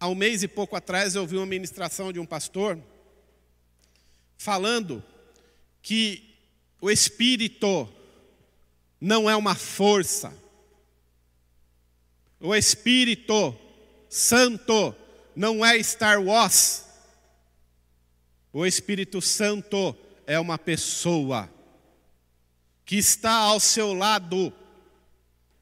há 0.00 0.08
um 0.08 0.16
mês 0.16 0.42
e 0.42 0.48
pouco 0.48 0.74
atrás, 0.74 1.14
eu 1.14 1.22
ouvi 1.22 1.36
uma 1.36 1.46
ministração 1.46 2.12
de 2.12 2.18
um 2.18 2.26
pastor 2.26 2.76
falando 4.36 5.00
que 5.80 6.29
o 6.80 6.90
Espírito 6.90 7.88
não 9.00 9.28
é 9.28 9.36
uma 9.36 9.54
força, 9.54 10.32
o 12.40 12.54
Espírito 12.54 13.56
Santo 14.08 14.94
não 15.36 15.64
é 15.64 15.80
Star 15.82 16.22
Wars. 16.22 16.86
O 18.52 18.66
Espírito 18.66 19.20
Santo 19.20 19.96
é 20.26 20.40
uma 20.40 20.58
pessoa 20.58 21.48
que 22.84 22.96
está 22.96 23.32
ao 23.32 23.60
seu 23.60 23.92
lado 23.92 24.52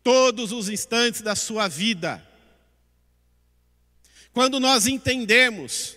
todos 0.03 0.53
os 0.53 0.69
instantes 0.69 1.21
da 1.21 1.37
sua 1.37 1.69
vida. 1.69 2.27
Quando 4.33 4.59
nós 4.59 4.87
entendemos 4.87 5.97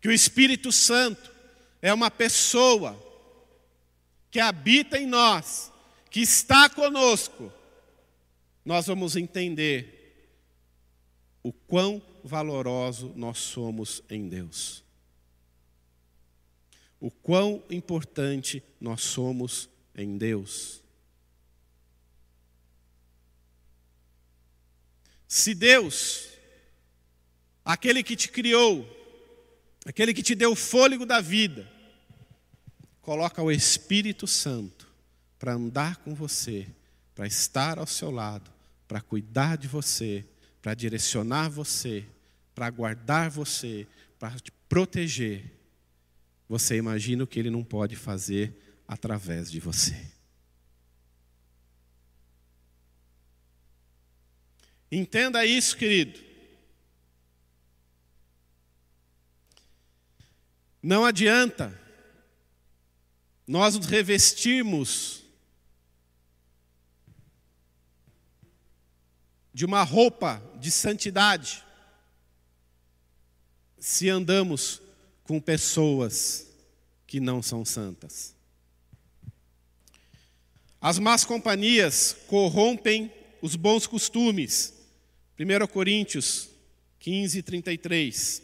que 0.00 0.08
o 0.08 0.12
Espírito 0.12 0.70
Santo 0.70 1.32
é 1.80 1.92
uma 1.92 2.10
pessoa 2.10 3.07
que 4.30 4.40
habita 4.40 4.98
em 4.98 5.06
nós, 5.06 5.72
que 6.10 6.20
está 6.20 6.68
conosco, 6.68 7.52
nós 8.64 8.86
vamos 8.86 9.16
entender 9.16 9.98
o 11.42 11.52
quão 11.52 12.02
valoroso 12.22 13.12
nós 13.16 13.38
somos 13.38 14.02
em 14.10 14.28
Deus. 14.28 14.84
O 17.00 17.10
quão 17.10 17.62
importante 17.70 18.62
nós 18.80 19.02
somos 19.02 19.68
em 19.96 20.18
Deus. 20.18 20.82
Se 25.26 25.54
Deus, 25.54 26.28
aquele 27.64 28.02
que 28.02 28.16
te 28.16 28.28
criou, 28.28 28.86
aquele 29.84 30.12
que 30.12 30.22
te 30.22 30.34
deu 30.34 30.52
o 30.52 30.56
fôlego 30.56 31.06
da 31.06 31.20
vida, 31.20 31.70
coloca 33.08 33.42
o 33.42 33.50
Espírito 33.50 34.26
Santo 34.26 34.86
para 35.38 35.54
andar 35.54 35.96
com 35.96 36.14
você, 36.14 36.68
para 37.14 37.26
estar 37.26 37.78
ao 37.78 37.86
seu 37.86 38.10
lado, 38.10 38.50
para 38.86 39.00
cuidar 39.00 39.56
de 39.56 39.66
você, 39.66 40.26
para 40.60 40.74
direcionar 40.74 41.48
você, 41.48 42.04
para 42.54 42.68
guardar 42.68 43.30
você, 43.30 43.86
para 44.18 44.38
te 44.38 44.52
proteger, 44.68 45.50
você 46.46 46.76
imagina 46.76 47.24
o 47.24 47.26
que 47.26 47.38
ele 47.38 47.48
não 47.48 47.64
pode 47.64 47.96
fazer 47.96 48.54
através 48.86 49.50
de 49.50 49.58
você. 49.58 49.96
Entenda 54.92 55.46
isso, 55.46 55.74
querido. 55.78 56.20
Não 60.82 61.06
adianta 61.06 61.87
nós 63.48 63.74
nos 63.74 63.86
revestirmos 63.86 65.22
de 69.54 69.64
uma 69.64 69.82
roupa 69.82 70.42
de 70.60 70.70
santidade, 70.70 71.64
se 73.78 74.10
andamos 74.10 74.82
com 75.24 75.40
pessoas 75.40 76.46
que 77.06 77.18
não 77.20 77.42
são 77.42 77.64
santas. 77.64 78.36
As 80.78 80.98
más 80.98 81.24
companhias 81.24 82.14
corrompem 82.26 83.10
os 83.40 83.56
bons 83.56 83.86
costumes. 83.86 84.74
1 85.38 85.66
Coríntios 85.68 86.50
15, 86.98 87.42
33. 87.42 88.42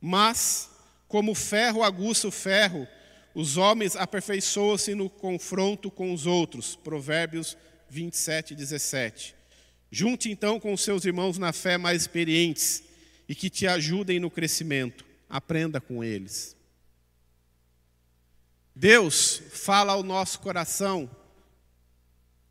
Mas, 0.00 0.70
como 1.06 1.34
ferro 1.34 1.82
aguça 1.82 2.26
o 2.26 2.32
ferro, 2.32 2.88
os 3.36 3.58
homens 3.58 3.94
aperfeiçoam-se 3.94 4.94
no 4.94 5.10
confronto 5.10 5.90
com 5.90 6.14
os 6.14 6.24
outros. 6.24 6.74
Provérbios 6.74 7.54
27, 7.90 8.54
17. 8.54 9.36
Junte 9.90 10.30
então 10.30 10.58
com 10.58 10.74
seus 10.74 11.04
irmãos 11.04 11.36
na 11.36 11.52
fé 11.52 11.76
mais 11.76 12.00
experientes 12.00 12.82
e 13.28 13.34
que 13.34 13.50
te 13.50 13.66
ajudem 13.66 14.18
no 14.18 14.30
crescimento. 14.30 15.04
Aprenda 15.28 15.82
com 15.82 16.02
eles. 16.02 16.56
Deus 18.74 19.42
fala 19.50 19.92
ao 19.92 20.02
nosso 20.02 20.40
coração 20.40 21.10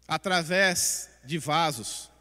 através 0.08 1.10
de 1.26 1.40
vasos. 1.40 2.12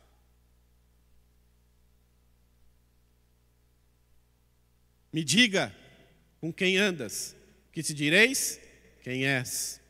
Me 5.13 5.23
diga 5.23 5.71
com 6.41 6.51
quem 6.51 6.79
andas, 6.79 7.37
que 7.75 7.83
te 7.83 7.93
direis 7.93 8.61
quem 9.03 9.27
és. 9.27 9.81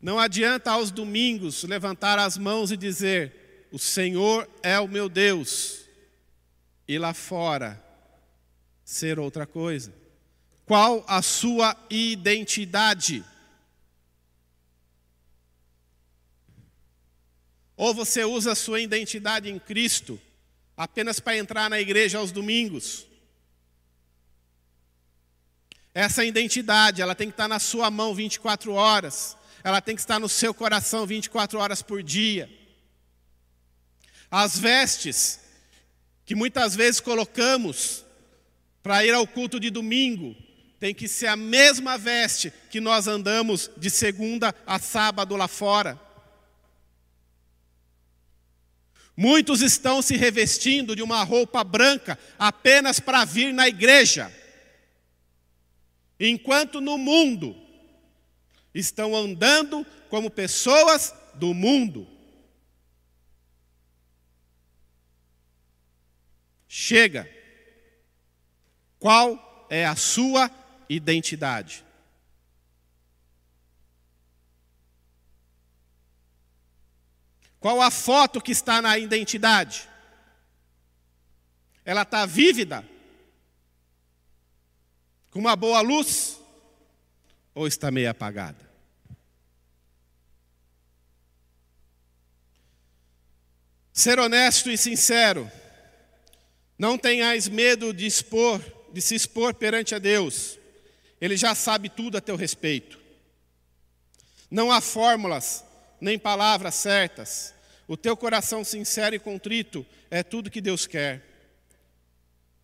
Não 0.00 0.18
adianta 0.18 0.70
aos 0.70 0.90
domingos 0.90 1.62
levantar 1.64 2.18
as 2.18 2.38
mãos 2.38 2.72
e 2.72 2.76
dizer: 2.76 3.68
o 3.70 3.78
Senhor 3.78 4.48
é 4.62 4.80
o 4.80 4.88
meu 4.88 5.08
Deus, 5.08 5.84
e 6.88 6.98
lá 6.98 7.12
fora 7.12 7.84
ser 8.82 9.18
outra 9.18 9.46
coisa? 9.46 9.92
Qual 10.64 11.04
a 11.06 11.20
sua 11.20 11.76
identidade? 11.90 13.22
Ou 17.76 17.94
você 17.94 18.24
usa 18.24 18.52
a 18.52 18.56
sua 18.56 18.80
identidade 18.80 19.50
em 19.50 19.58
Cristo 19.58 20.18
apenas 20.76 21.20
para 21.20 21.36
entrar 21.36 21.68
na 21.68 21.80
igreja 21.80 22.18
aos 22.18 22.32
domingos? 22.32 23.09
Essa 25.94 26.24
identidade, 26.24 27.02
ela 27.02 27.14
tem 27.14 27.28
que 27.28 27.34
estar 27.34 27.48
na 27.48 27.58
sua 27.58 27.90
mão 27.90 28.14
24 28.14 28.72
horas. 28.72 29.36
ela 29.62 29.80
tem 29.82 29.94
que 29.94 30.00
estar 30.00 30.18
no 30.18 30.28
seu 30.28 30.54
coração 30.54 31.06
24 31.06 31.58
horas 31.58 31.82
por 31.82 32.02
dia. 32.02 32.48
As 34.30 34.58
vestes 34.58 35.40
que 36.24 36.34
muitas 36.34 36.76
vezes 36.76 37.00
colocamos 37.00 38.04
para 38.82 39.04
ir 39.04 39.12
ao 39.12 39.26
culto 39.26 39.60
de 39.60 39.68
domingo, 39.68 40.36
tem 40.78 40.94
que 40.94 41.06
ser 41.06 41.26
a 41.26 41.36
mesma 41.36 41.98
veste 41.98 42.52
que 42.70 42.80
nós 42.80 43.06
andamos 43.06 43.70
de 43.76 43.90
segunda 43.90 44.54
a 44.66 44.78
sábado 44.78 45.36
lá 45.36 45.46
fora. 45.46 46.00
Muitos 49.14 49.60
estão 49.60 50.00
se 50.00 50.16
revestindo 50.16 50.96
de 50.96 51.02
uma 51.02 51.22
roupa 51.22 51.62
branca 51.62 52.18
apenas 52.38 52.98
para 52.98 53.24
vir 53.24 53.52
na 53.52 53.68
igreja, 53.68 54.32
enquanto 56.20 56.82
no 56.82 56.98
mundo 56.98 57.56
estão 58.74 59.16
andando 59.16 59.86
como 60.10 60.30
pessoas 60.30 61.14
do 61.34 61.54
mundo. 61.54 62.06
Chega. 66.68 67.28
Qual 68.98 69.66
é 69.70 69.86
a 69.86 69.96
sua 69.96 70.50
identidade? 70.88 71.84
Qual 77.58 77.80
a 77.80 77.90
foto 77.90 78.40
que 78.40 78.52
está 78.52 78.80
na 78.82 78.98
identidade? 78.98 79.88
Ela 81.84 82.02
está 82.02 82.26
vívida? 82.26 82.84
Com 85.30 85.38
uma 85.38 85.54
boa 85.54 85.80
luz? 85.80 86.38
Ou 87.54 87.66
está 87.66 87.90
meio 87.90 88.10
apagada? 88.10 88.68
Ser 93.92 94.18
honesto 94.18 94.70
e 94.70 94.78
sincero. 94.78 95.50
Não 96.78 96.96
tenhais 96.96 97.48
medo 97.48 97.92
de 97.92 98.06
expor, 98.06 98.60
de 98.92 99.00
se 99.02 99.14
expor 99.14 99.54
perante 99.54 99.94
a 99.94 99.98
Deus. 99.98 100.58
Ele 101.20 101.36
já 101.36 101.54
sabe 101.54 101.88
tudo 101.90 102.16
a 102.16 102.20
teu 102.20 102.34
respeito. 102.34 102.98
Não 104.50 104.72
há 104.72 104.80
fórmulas 104.80 105.64
nem 106.00 106.18
palavras 106.18 106.74
certas. 106.74 107.54
O 107.86 107.96
teu 107.96 108.16
coração 108.16 108.64
sincero 108.64 109.14
e 109.14 109.18
contrito 109.18 109.86
é 110.10 110.22
tudo 110.22 110.50
que 110.50 110.60
Deus 110.60 110.86
quer. 110.86 111.29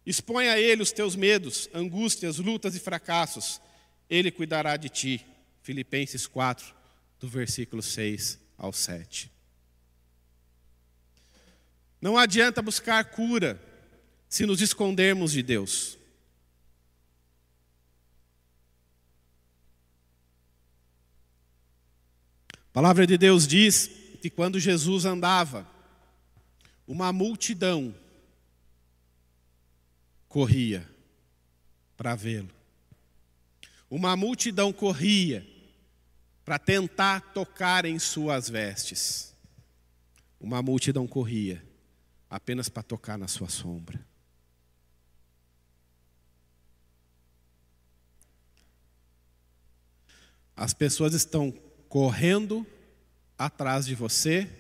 Expõe 0.07 0.49
a 0.49 0.59
Ele 0.59 0.83
os 0.83 0.93
teus 0.93 1.17
medos, 1.17 1.69
angústias, 1.75 2.39
lutas 2.39 2.77
e 2.77 2.79
fracassos. 2.79 3.61
Ele 4.09 4.31
cuidará 4.31 4.77
de 4.77 4.89
ti. 4.89 5.27
Filipenses 5.63 6.29
4, 6.29 6.73
do 7.19 7.29
versículo 7.29 7.83
6 7.83 8.39
ao 8.57 8.73
7. 8.73 9.33
Não 12.01 12.17
adianta 12.17 12.63
buscar 12.63 13.05
cura 13.07 13.61
se 14.29 14.47
nos 14.47 14.61
escondermos 14.61 15.33
de 15.33 15.43
Deus. 15.43 15.99
A 22.53 22.73
palavra 22.73 23.07
de 23.09 23.19
Deus 23.19 23.45
diz 23.45 23.91
que 24.23 24.31
quando 24.31 24.61
Jesus 24.61 25.05
andava, 25.05 25.67
uma 26.87 27.13
multidão 27.13 27.93
corria 30.37 30.87
para 31.97 32.15
vê-lo. 32.15 32.51
Uma 33.89 34.15
multidão 34.15 34.71
corria 34.71 35.47
para 36.45 36.59
tentar 36.59 37.33
tocar 37.33 37.87
em 37.87 37.99
suas 37.99 38.47
vestes. 38.47 39.35
Uma 40.39 40.61
multidão 40.61 41.07
corria 41.07 41.67
apenas 42.29 42.69
para 42.69 42.83
tocar 42.83 43.17
na 43.17 43.27
sua 43.27 43.49
sombra. 43.49 44.07
As 50.55 50.75
pessoas 50.75 51.15
estão 51.15 51.51
correndo 51.89 52.67
atrás 53.39 53.87
de 53.87 53.95
você 53.95 54.53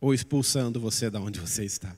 ou 0.00 0.14
expulsando 0.14 0.78
você 0.78 1.10
da 1.10 1.18
onde 1.20 1.40
você 1.40 1.64
está. 1.64 1.96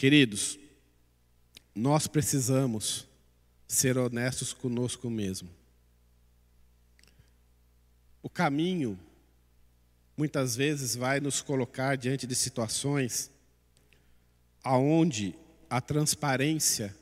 Queridos, 0.00 0.58
nós 1.74 2.06
precisamos 2.06 3.06
ser 3.68 3.98
honestos 3.98 4.50
conosco 4.50 5.10
mesmo. 5.10 5.50
O 8.22 8.30
caminho, 8.30 8.98
muitas 10.16 10.56
vezes, 10.56 10.96
vai 10.96 11.20
nos 11.20 11.42
colocar 11.42 11.98
diante 11.98 12.26
de 12.26 12.34
situações 12.34 13.30
aonde 14.64 15.34
a 15.68 15.82
transparência 15.82 16.96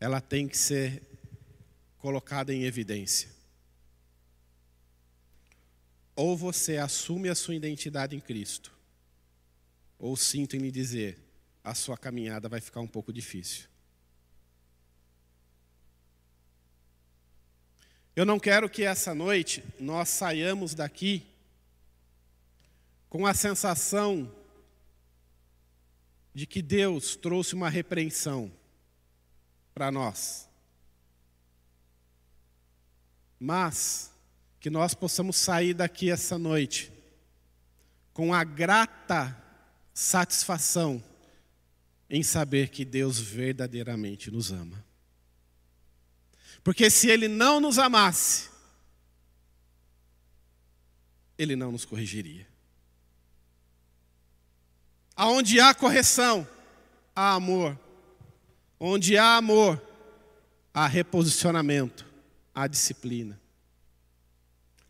ela 0.00 0.18
tem 0.18 0.48
que 0.48 0.56
ser 0.56 1.02
colocada 1.98 2.54
em 2.54 2.62
evidência. 2.62 3.28
Ou 6.16 6.34
você 6.34 6.78
assume 6.78 7.28
a 7.28 7.34
sua 7.34 7.54
identidade 7.54 8.16
em 8.16 8.20
Cristo, 8.20 8.72
ou 9.98 10.16
sinto 10.16 10.56
em 10.56 10.60
lhe 10.60 10.70
dizer, 10.70 11.22
a 11.64 11.74
sua 11.74 11.96
caminhada 11.96 12.46
vai 12.46 12.60
ficar 12.60 12.80
um 12.80 12.86
pouco 12.86 13.10
difícil. 13.10 13.66
Eu 18.14 18.26
não 18.26 18.38
quero 18.38 18.68
que 18.68 18.84
essa 18.84 19.14
noite 19.14 19.64
nós 19.80 20.10
saiamos 20.10 20.74
daqui 20.74 21.26
com 23.08 23.26
a 23.26 23.32
sensação 23.32 24.30
de 26.34 26.46
que 26.46 26.60
Deus 26.60 27.16
trouxe 27.16 27.54
uma 27.54 27.70
repreensão 27.70 28.52
para 29.72 29.90
nós. 29.90 30.48
Mas 33.40 34.12
que 34.60 34.68
nós 34.68 34.94
possamos 34.94 35.36
sair 35.36 35.74
daqui 35.74 36.10
essa 36.10 36.36
noite 36.38 36.92
com 38.12 38.34
a 38.34 38.44
grata 38.44 39.36
satisfação 39.92 41.02
em 42.08 42.22
saber 42.22 42.68
que 42.68 42.84
Deus 42.84 43.18
verdadeiramente 43.18 44.30
nos 44.30 44.52
ama. 44.52 44.84
Porque 46.62 46.88
se 46.88 47.08
Ele 47.08 47.28
não 47.28 47.60
nos 47.60 47.78
amasse, 47.78 48.50
Ele 51.36 51.56
não 51.56 51.72
nos 51.72 51.84
corrigiria. 51.84 52.46
Aonde 55.16 55.60
há 55.60 55.74
correção, 55.74 56.46
há 57.14 57.34
amor. 57.34 57.78
Onde 58.78 59.16
há 59.16 59.36
amor, 59.36 59.80
há 60.72 60.86
reposicionamento, 60.86 62.04
há 62.54 62.66
disciplina. 62.66 63.40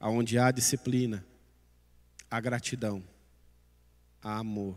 Aonde 0.00 0.38
há 0.38 0.50
disciplina, 0.50 1.24
há 2.30 2.40
gratidão, 2.40 3.04
há 4.22 4.38
amor, 4.38 4.76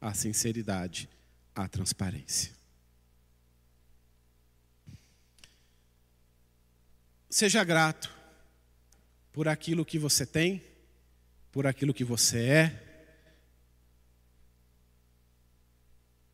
há 0.00 0.14
sinceridade, 0.14 1.08
há 1.62 1.68
transparência. 1.68 2.52
Seja 7.28 7.62
grato 7.62 8.10
por 9.32 9.46
aquilo 9.46 9.84
que 9.84 9.98
você 9.98 10.26
tem, 10.26 10.62
por 11.52 11.66
aquilo 11.66 11.94
que 11.94 12.04
você 12.04 12.44
é 12.44 12.90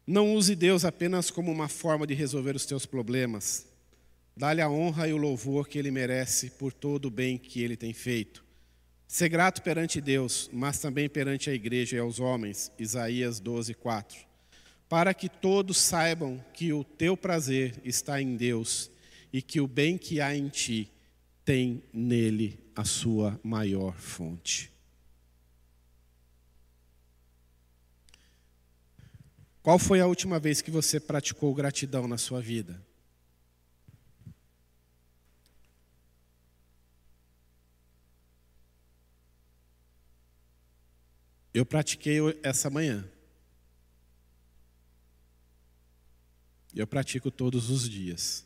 Não 0.06 0.36
use 0.36 0.54
Deus 0.54 0.84
apenas 0.84 1.32
como 1.32 1.50
uma 1.50 1.68
forma 1.68 2.06
de 2.06 2.14
resolver 2.14 2.54
os 2.54 2.64
teus 2.64 2.86
problemas. 2.86 3.66
Dá-lhe 4.36 4.60
a 4.60 4.70
honra 4.70 5.08
e 5.08 5.12
o 5.12 5.16
louvor 5.16 5.66
que 5.66 5.78
ele 5.78 5.90
merece 5.90 6.50
por 6.50 6.72
todo 6.72 7.06
o 7.06 7.10
bem 7.10 7.36
que 7.36 7.60
ele 7.60 7.76
tem 7.76 7.92
feito. 7.92 8.44
Ser 9.08 9.28
grato 9.28 9.62
perante 9.62 10.00
Deus, 10.00 10.48
mas 10.52 10.78
também 10.78 11.08
perante 11.08 11.50
a 11.50 11.54
igreja 11.54 11.96
e 11.96 11.98
aos 11.98 12.20
homens. 12.20 12.70
Isaías 12.78 13.40
12, 13.40 13.74
4. 13.74 14.25
Para 14.88 15.12
que 15.12 15.28
todos 15.28 15.78
saibam 15.78 16.44
que 16.52 16.72
o 16.72 16.84
teu 16.84 17.16
prazer 17.16 17.80
está 17.84 18.20
em 18.20 18.36
Deus 18.36 18.90
e 19.32 19.42
que 19.42 19.60
o 19.60 19.66
bem 19.66 19.98
que 19.98 20.20
há 20.20 20.34
em 20.34 20.48
ti 20.48 20.90
tem 21.44 21.82
nele 21.92 22.58
a 22.74 22.84
sua 22.84 23.40
maior 23.42 23.94
fonte. 23.94 24.70
Qual 29.62 29.78
foi 29.80 30.00
a 30.00 30.06
última 30.06 30.38
vez 30.38 30.62
que 30.62 30.70
você 30.70 31.00
praticou 31.00 31.52
gratidão 31.52 32.06
na 32.06 32.16
sua 32.16 32.40
vida? 32.40 32.80
Eu 41.52 41.66
pratiquei 41.66 42.18
essa 42.42 42.70
manhã. 42.70 43.10
E 46.76 46.78
eu 46.78 46.86
pratico 46.86 47.30
todos 47.30 47.70
os 47.70 47.88
dias. 47.88 48.44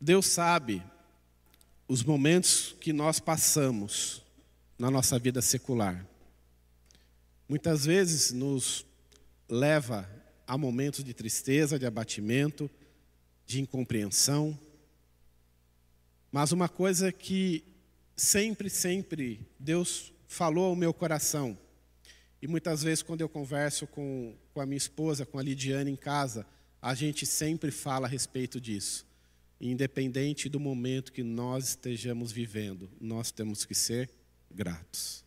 Deus 0.00 0.26
sabe 0.26 0.80
os 1.88 2.04
momentos 2.04 2.76
que 2.80 2.92
nós 2.92 3.18
passamos 3.18 4.22
na 4.78 4.92
nossa 4.92 5.18
vida 5.18 5.42
secular. 5.42 6.06
Muitas 7.48 7.84
vezes 7.84 8.30
nos 8.30 8.86
leva 9.48 10.08
a 10.46 10.56
momentos 10.56 11.02
de 11.02 11.12
tristeza, 11.12 11.80
de 11.80 11.84
abatimento, 11.84 12.70
de 13.44 13.60
incompreensão. 13.60 14.56
Mas 16.30 16.52
uma 16.52 16.68
coisa 16.68 17.10
que 17.10 17.64
sempre, 18.14 18.70
sempre 18.70 19.44
Deus 19.58 20.12
falou 20.28 20.66
ao 20.66 20.76
meu 20.76 20.94
coração, 20.94 21.58
e 22.42 22.48
muitas 22.48 22.82
vezes 22.82 23.04
quando 23.04 23.20
eu 23.20 23.28
converso 23.28 23.86
com, 23.86 24.34
com 24.52 24.60
a 24.60 24.66
minha 24.66 24.76
esposa, 24.76 25.24
com 25.24 25.38
a 25.38 25.42
Lidiane 25.42 25.92
em 25.92 25.96
casa, 25.96 26.44
a 26.82 26.92
gente 26.92 27.24
sempre 27.24 27.70
fala 27.70 28.08
a 28.08 28.10
respeito 28.10 28.60
disso. 28.60 29.06
Independente 29.60 30.48
do 30.48 30.58
momento 30.58 31.12
que 31.12 31.22
nós 31.22 31.68
estejamos 31.68 32.32
vivendo, 32.32 32.90
nós 33.00 33.30
temos 33.30 33.64
que 33.64 33.76
ser 33.76 34.10
gratos. 34.50 35.24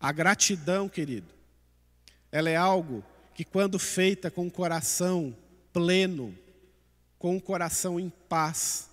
A 0.00 0.10
gratidão, 0.10 0.88
querido, 0.88 1.32
ela 2.32 2.50
é 2.50 2.56
algo 2.56 3.04
que, 3.36 3.44
quando 3.44 3.78
feita 3.78 4.28
com 4.28 4.48
o 4.48 4.50
coração 4.50 5.36
pleno, 5.72 6.36
com 7.16 7.36
o 7.36 7.40
coração 7.40 7.98
em 7.98 8.10
paz, 8.10 8.90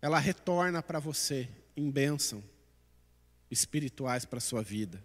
ela 0.00 0.18
retorna 0.18 0.82
para 0.82 0.98
você 0.98 1.46
em 1.76 1.90
bênção 1.90 2.42
espirituais 3.50 4.24
para 4.24 4.38
a 4.38 4.40
sua 4.40 4.62
vida. 4.62 5.02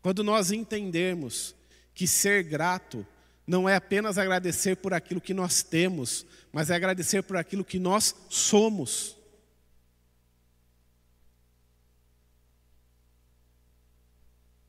Quando 0.00 0.24
nós 0.24 0.50
entendermos 0.50 1.54
que 1.94 2.06
ser 2.06 2.42
grato 2.42 3.06
não 3.46 3.68
é 3.68 3.76
apenas 3.76 4.18
agradecer 4.18 4.76
por 4.76 4.94
aquilo 4.94 5.20
que 5.20 5.34
nós 5.34 5.62
temos, 5.62 6.24
mas 6.52 6.70
é 6.70 6.74
agradecer 6.74 7.22
por 7.22 7.36
aquilo 7.36 7.64
que 7.64 7.78
nós 7.78 8.14
somos. 8.28 9.16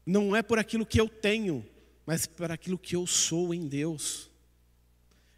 Não 0.06 0.36
é 0.36 0.42
por 0.42 0.60
aquilo 0.60 0.86
que 0.86 1.00
eu 1.00 1.08
tenho, 1.08 1.66
mas 2.06 2.26
por 2.26 2.52
aquilo 2.52 2.78
que 2.78 2.96
eu 2.96 3.08
sou 3.08 3.54
em 3.54 3.68
Deus. 3.68 4.30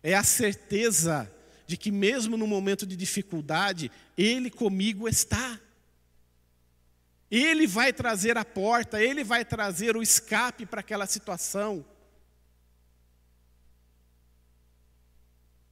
É 0.02 0.16
a 0.16 0.24
certeza 0.24 1.32
de 1.68 1.78
que, 1.78 1.92
mesmo 1.92 2.38
no 2.38 2.48
momento 2.48 2.86
de 2.86 2.96
dificuldade, 2.96 3.92
Ele 4.18 4.50
comigo 4.50 5.08
está. 5.08 5.60
Ele 7.38 7.68
vai 7.68 7.92
trazer 7.92 8.38
a 8.38 8.46
porta, 8.46 9.02
Ele 9.02 9.22
vai 9.24 9.44
trazer 9.44 9.98
o 9.98 10.02
escape 10.02 10.66
para 10.66 10.80
aquela 10.80 11.06
situação. 11.06 11.86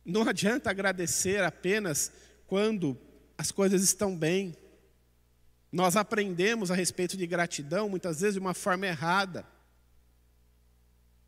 Não 0.04 0.28
adianta 0.28 0.70
agradecer 0.70 1.42
apenas 1.42 2.12
quando 2.48 3.00
as 3.38 3.50
coisas 3.50 3.82
estão 3.82 4.18
bem. 4.18 4.58
Nós 5.72 5.96
aprendemos 5.96 6.70
a 6.70 6.76
respeito 6.76 7.16
de 7.16 7.26
gratidão, 7.26 7.88
muitas 7.88 8.20
vezes 8.20 8.34
de 8.34 8.42
uma 8.42 8.54
forma 8.54 8.86
errada. 8.86 9.48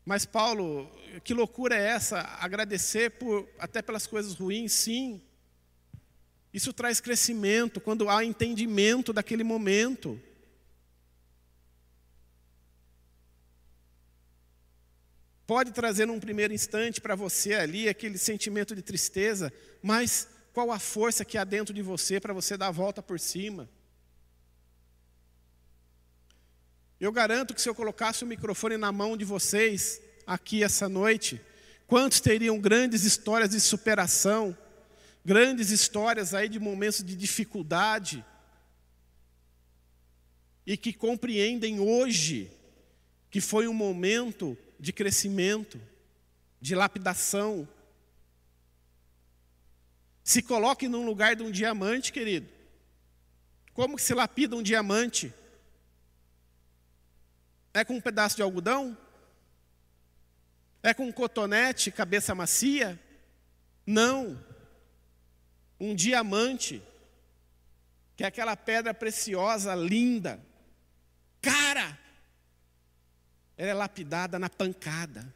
Mas, 0.04 0.26
Paulo, 0.26 0.88
que 1.24 1.32
loucura 1.32 1.74
é 1.74 1.88
essa? 1.88 2.20
Agradecer 2.38 3.12
por, 3.12 3.48
até 3.58 3.80
pelas 3.80 4.06
coisas 4.06 4.34
ruins, 4.34 4.72
sim. 4.72 5.25
Isso 6.56 6.72
traz 6.72 7.00
crescimento 7.00 7.82
quando 7.82 8.08
há 8.08 8.24
entendimento 8.24 9.12
daquele 9.12 9.44
momento. 9.44 10.18
Pode 15.46 15.72
trazer 15.72 16.06
num 16.06 16.18
primeiro 16.18 16.54
instante 16.54 16.98
para 16.98 17.14
você 17.14 17.52
ali 17.52 17.90
aquele 17.90 18.16
sentimento 18.16 18.74
de 18.74 18.80
tristeza, 18.80 19.52
mas 19.82 20.28
qual 20.54 20.72
a 20.72 20.78
força 20.78 21.26
que 21.26 21.36
há 21.36 21.44
dentro 21.44 21.74
de 21.74 21.82
você 21.82 22.18
para 22.18 22.32
você 22.32 22.56
dar 22.56 22.68
a 22.68 22.70
volta 22.70 23.02
por 23.02 23.20
cima? 23.20 23.68
Eu 26.98 27.12
garanto 27.12 27.52
que 27.52 27.60
se 27.60 27.68
eu 27.68 27.74
colocasse 27.74 28.24
o 28.24 28.26
microfone 28.26 28.78
na 28.78 28.90
mão 28.90 29.14
de 29.14 29.26
vocês 29.26 30.00
aqui 30.26 30.64
essa 30.64 30.88
noite, 30.88 31.38
quantos 31.86 32.18
teriam 32.18 32.58
grandes 32.58 33.04
histórias 33.04 33.50
de 33.50 33.60
superação, 33.60 34.56
grandes 35.26 35.72
histórias 35.72 36.32
aí 36.32 36.48
de 36.48 36.60
momentos 36.60 37.02
de 37.02 37.16
dificuldade 37.16 38.24
e 40.64 40.76
que 40.76 40.92
compreendem 40.92 41.80
hoje 41.80 42.48
que 43.28 43.40
foi 43.40 43.66
um 43.66 43.74
momento 43.74 44.56
de 44.78 44.92
crescimento, 44.92 45.80
de 46.60 46.76
lapidação. 46.76 47.68
Se 50.22 50.40
coloque 50.40 50.86
num 50.86 51.04
lugar 51.04 51.34
de 51.34 51.42
um 51.42 51.50
diamante, 51.50 52.12
querido. 52.12 52.48
Como 53.74 53.96
que 53.96 54.02
se 54.02 54.14
lapida 54.14 54.54
um 54.54 54.62
diamante? 54.62 55.34
É 57.74 57.84
com 57.84 57.96
um 57.96 58.00
pedaço 58.00 58.36
de 58.36 58.42
algodão? 58.42 58.96
É 60.84 60.94
com 60.94 61.06
um 61.08 61.12
cotonete, 61.12 61.90
cabeça 61.90 62.32
macia? 62.32 62.96
Não. 63.84 64.45
Um 65.78 65.94
diamante, 65.94 66.82
que 68.16 68.24
é 68.24 68.26
aquela 68.26 68.56
pedra 68.56 68.94
preciosa, 68.94 69.74
linda. 69.74 70.40
Cara, 71.40 71.98
ela 73.56 73.70
é 73.70 73.74
lapidada 73.74 74.38
na 74.38 74.50
pancada. 74.50 75.34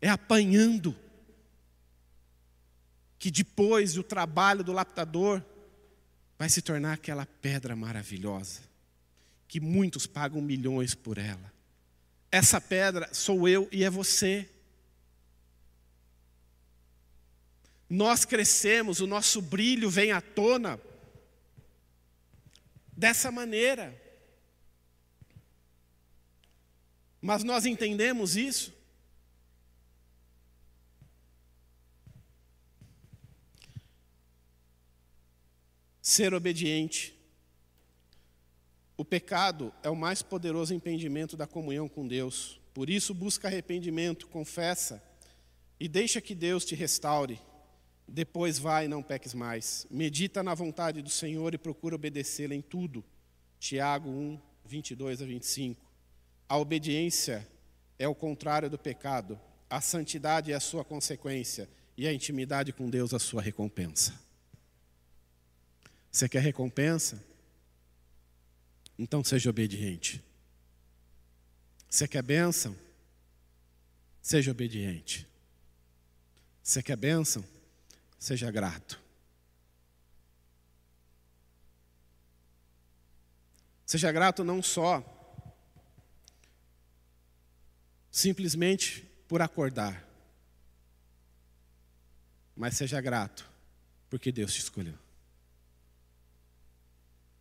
É 0.00 0.08
apanhando. 0.08 0.96
Que 3.18 3.30
depois 3.30 3.94
do 3.94 4.02
trabalho 4.02 4.64
do 4.64 4.72
lapidador 4.72 5.42
vai 6.38 6.48
se 6.48 6.60
tornar 6.60 6.94
aquela 6.94 7.24
pedra 7.24 7.76
maravilhosa, 7.76 8.62
que 9.46 9.60
muitos 9.60 10.08
pagam 10.08 10.42
milhões 10.42 10.92
por 10.92 11.16
ela. 11.16 11.52
Essa 12.32 12.60
pedra 12.60 13.08
sou 13.14 13.46
eu 13.46 13.68
e 13.70 13.84
é 13.84 13.90
você. 13.90 14.48
Nós 17.94 18.24
crescemos, 18.24 19.00
o 19.00 19.06
nosso 19.06 19.42
brilho 19.42 19.90
vem 19.90 20.12
à 20.12 20.20
tona 20.22 20.80
dessa 22.90 23.30
maneira. 23.30 23.94
Mas 27.20 27.44
nós 27.44 27.66
entendemos 27.66 28.34
isso? 28.34 28.72
Ser 36.00 36.32
obediente. 36.32 37.14
O 38.96 39.04
pecado 39.04 39.70
é 39.82 39.90
o 39.90 39.94
mais 39.94 40.22
poderoso 40.22 40.72
impedimento 40.72 41.36
da 41.36 41.46
comunhão 41.46 41.90
com 41.90 42.08
Deus. 42.08 42.58
Por 42.72 42.88
isso, 42.88 43.12
busca 43.12 43.48
arrependimento, 43.48 44.28
confessa 44.28 45.02
e 45.78 45.86
deixa 45.86 46.22
que 46.22 46.34
Deus 46.34 46.64
te 46.64 46.74
restaure. 46.74 47.51
Depois 48.06 48.58
vai 48.58 48.88
não 48.88 49.02
peques 49.02 49.34
mais. 49.34 49.86
Medita 49.90 50.42
na 50.42 50.54
vontade 50.54 51.02
do 51.02 51.10
Senhor 51.10 51.54
e 51.54 51.58
procura 51.58 51.94
obedecê-la 51.94 52.54
em 52.54 52.62
tudo. 52.62 53.04
Tiago 53.58 54.10
1, 54.10 54.40
22 54.64 55.22
a 55.22 55.24
25. 55.24 55.80
A 56.48 56.58
obediência 56.58 57.48
é 57.98 58.06
o 58.08 58.14
contrário 58.14 58.68
do 58.68 58.76
pecado, 58.76 59.38
a 59.70 59.80
santidade 59.80 60.52
é 60.52 60.54
a 60.54 60.60
sua 60.60 60.84
consequência 60.84 61.68
e 61.96 62.06
a 62.06 62.12
intimidade 62.12 62.72
com 62.72 62.90
Deus 62.90 63.14
a 63.14 63.18
sua 63.18 63.40
recompensa. 63.40 64.20
Você 66.10 66.28
quer 66.28 66.42
recompensa? 66.42 67.24
Então 68.98 69.24
seja 69.24 69.48
obediente. 69.48 70.22
Você 71.88 72.06
quer 72.06 72.22
bênção? 72.22 72.76
Seja 74.20 74.50
obediente. 74.50 75.26
Você 76.62 76.82
quer 76.82 76.96
bênção? 76.96 77.44
Seja 78.22 78.52
grato. 78.52 79.02
Seja 83.84 84.12
grato 84.12 84.44
não 84.44 84.62
só 84.62 85.02
simplesmente 88.12 89.02
por 89.26 89.42
acordar. 89.42 90.08
Mas 92.54 92.76
seja 92.76 93.00
grato, 93.00 93.50
porque 94.08 94.30
Deus 94.30 94.54
te 94.54 94.60
escolheu. 94.60 94.98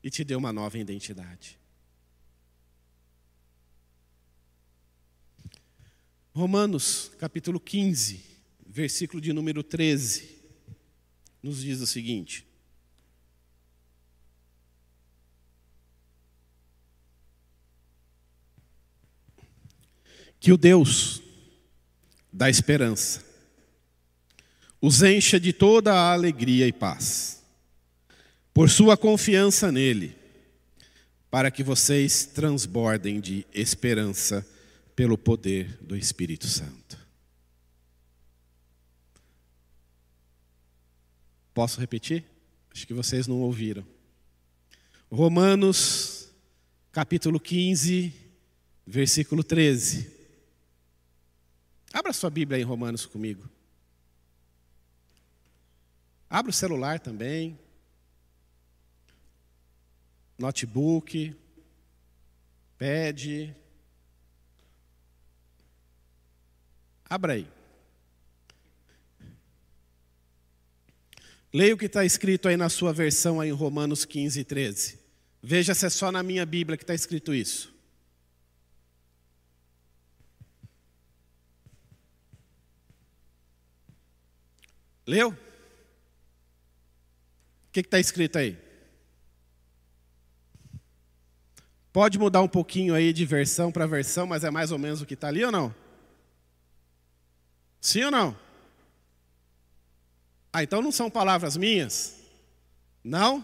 E 0.02 0.10
te 0.10 0.24
deu 0.24 0.40
uma 0.40 0.52
nova 0.52 0.80
identidade. 0.80 1.60
Romanos, 6.34 7.12
capítulo 7.20 7.60
15, 7.60 8.26
versículo 8.66 9.22
de 9.22 9.32
número 9.32 9.62
13, 9.62 10.41
nos 11.42 11.62
diz 11.62 11.82
o 11.82 11.88
seguinte: 11.88 12.46
que 20.40 20.52
o 20.52 20.58
Deus 20.58 21.22
da 22.34 22.50
esperança 22.50 23.24
os 24.82 25.04
encha 25.04 25.40
de 25.40 25.54
toda 25.54 25.94
a 25.94 26.12
alegria 26.12 26.68
e 26.68 26.74
paz, 26.74 27.44
por 28.52 28.68
sua 28.68 28.98
confiança 28.98 29.72
nele, 29.72 30.16
para 31.30 31.52
que 31.52 31.64
vocês 31.64 32.26
transbordem 32.26 33.22
de 33.22 33.46
esperança 33.54 34.46
pelo 34.96 35.18
poder 35.18 35.78
do 35.82 35.96
Espírito 35.96 36.48
Santo. 36.48 37.01
Posso 41.62 41.80
repetir? 41.80 42.26
Acho 42.72 42.88
que 42.88 42.94
vocês 42.96 43.28
não 43.28 43.40
ouviram. 43.42 43.86
Romanos, 45.12 46.28
capítulo 46.92 47.40
15, 47.40 48.12
versículo 48.84 49.44
13. 49.44 50.12
Abra 51.94 52.12
sua 52.14 52.32
Bíblia 52.32 52.60
em 52.60 52.64
Romanos 52.64 53.06
comigo. 53.06 53.48
Abra 56.28 56.50
o 56.50 56.54
celular 56.54 57.00
também. 57.00 57.60
Notebook. 60.40 61.36
Pede. 62.76 63.56
Abra 67.08 67.34
aí. 67.34 67.61
Leia 71.54 71.74
o 71.74 71.78
que 71.78 71.86
está 71.86 72.06
escrito 72.06 72.48
aí 72.48 72.56
na 72.56 72.70
sua 72.70 72.94
versão 72.94 73.42
aí 73.42 73.50
em 73.50 73.54
Romanos 73.54 74.06
15, 74.06 74.44
13. 74.44 75.00
Veja 75.44 75.74
se 75.74 75.86
é 75.86 75.90
só 75.90 76.12
na 76.12 76.24
minha 76.24 76.46
Bíblia 76.46 76.78
que 76.78 76.84
está 76.84 76.94
escrito 76.94 77.34
isso. 77.34 77.74
Leu? 85.06 85.30
O 85.32 85.38
que 87.74 87.82
está 87.82 88.00
escrito 88.00 88.38
aí? 88.38 88.58
Pode 91.92 92.18
mudar 92.18 92.42
um 92.42 92.48
pouquinho 92.48 92.96
aí 92.96 93.12
de 93.12 93.26
versão 93.26 93.72
para 93.72 93.86
versão, 93.86 94.26
mas 94.26 94.46
é 94.46 94.50
mais 94.50 94.72
ou 94.72 94.80
menos 94.80 95.02
o 95.02 95.06
que 95.06 95.16
está 95.16 95.28
ali 95.28 95.44
ou 95.44 95.52
não? 95.52 95.76
Sim 97.82 98.06
ou 98.06 98.12
não? 98.12 98.38
Ah, 100.54 100.64
então 100.64 100.82
não 100.82 100.92
são 100.92 101.10
palavras 101.10 101.56
minhas? 101.56 102.16
Não? 103.04 103.44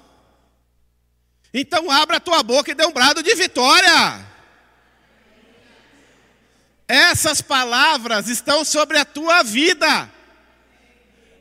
Então 1.53 1.89
abra 1.89 2.18
a 2.18 2.20
tua 2.20 2.43
boca 2.43 2.72
e 2.72 2.76
dê 2.76 2.86
um 2.86 2.91
brado 2.91 3.24
de 3.24 3.34
vitória. 3.36 4.26
Essas 6.88 7.41
palavras 7.41 8.28
estão 8.28 8.64
sobre 8.64 8.97
a 8.97 9.05
tua 9.05 9.43
vida. 9.43 10.10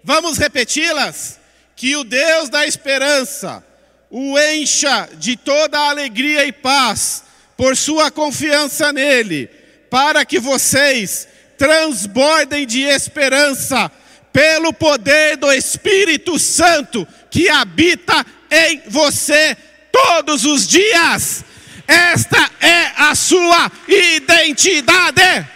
Vamos 0.03 0.39
repeti-las? 0.39 1.41
Que 1.75 1.95
o 1.97 2.05
Deus 2.05 2.49
da 2.49 2.67
esperança 2.67 3.65
o 4.11 4.39
encha 4.39 5.09
de 5.15 5.37
toda 5.37 5.79
alegria 5.79 6.47
e 6.47 6.53
paz 6.53 7.25
por 7.57 7.77
sua 7.77 8.11
confiança 8.11 8.93
nele, 8.93 9.49
para 9.91 10.25
que 10.25 10.39
vocês 10.39 11.27
transbordem 11.59 12.67
de 12.67 12.83
esperança 12.83 13.91
pelo 14.37 14.71
poder 14.71 15.39
do 15.39 15.51
Espírito 15.51 16.39
Santo 16.39 17.09
que 17.31 17.49
habita 17.49 18.23
em 18.51 18.83
você 18.87 19.57
todos 19.91 20.45
os 20.45 20.69
dias. 20.69 21.43
Esta 21.89 22.51
é 22.61 22.93
a 22.99 23.15
sua 23.15 23.73
identidade. 23.89 25.49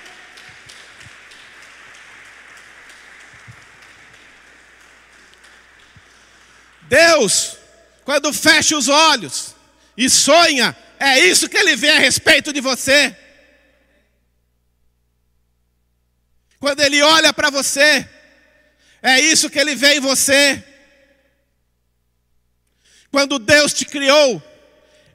Deus, 6.88 7.58
quando 8.02 8.32
fecha 8.32 8.78
os 8.78 8.88
olhos 8.88 9.54
e 9.94 10.08
sonha, 10.08 10.74
é 10.98 11.18
isso 11.18 11.50
que 11.50 11.58
ele 11.58 11.76
vê 11.76 11.90
a 11.90 11.98
respeito 11.98 12.50
de 12.50 12.62
você. 12.62 13.14
Quando 16.58 16.80
ele 16.80 17.02
olha 17.02 17.30
para 17.30 17.50
você, 17.50 18.08
é 19.03 19.20
isso 19.20 19.51
que 19.51 19.59
ele 19.59 19.74
vê 19.74 19.96
em 19.96 20.01
você. 20.01 20.62
Quando 23.11 23.38
Deus 23.38 23.72
te 23.72 23.84
criou, 23.84 24.40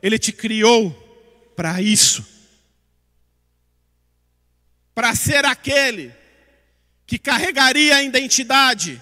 Ele 0.01 0.19
te 0.19 0.31
criou 0.31 0.91
para 1.55 1.81
isso 1.81 2.35
para 4.95 5.13
ser 5.13 5.43
aquele 5.43 6.15
que 7.05 7.19
carregaria 7.19 7.97
a 7.97 8.01
identidade 8.01 8.99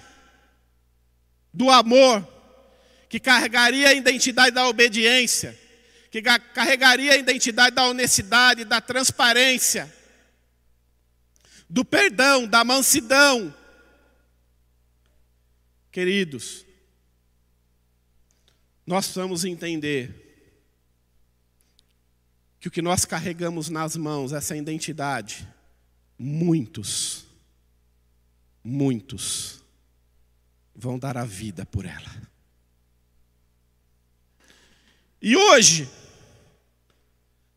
do 1.52 1.70
amor, 1.70 2.28
que 3.08 3.20
carregaria 3.20 3.90
a 3.90 3.94
identidade 3.94 4.50
da 4.50 4.66
obediência, 4.66 5.56
que 6.10 6.20
carregaria 6.20 7.12
a 7.12 7.16
identidade 7.16 7.76
da 7.76 7.86
honestidade, 7.86 8.64
da 8.64 8.80
transparência, 8.80 9.90
do 11.70 11.84
perdão, 11.84 12.44
da 12.44 12.64
mansidão. 12.64 13.54
Queridos, 15.94 16.66
nós 18.84 19.04
precisamos 19.04 19.44
entender 19.44 20.12
que 22.58 22.66
o 22.66 22.70
que 22.70 22.82
nós 22.82 23.04
carregamos 23.04 23.68
nas 23.68 23.94
mãos, 23.94 24.32
essa 24.32 24.56
identidade, 24.56 25.46
muitos, 26.18 27.24
muitos 28.64 29.62
vão 30.74 30.98
dar 30.98 31.16
a 31.16 31.24
vida 31.24 31.64
por 31.64 31.84
ela. 31.84 32.28
E 35.22 35.36
hoje, 35.36 35.88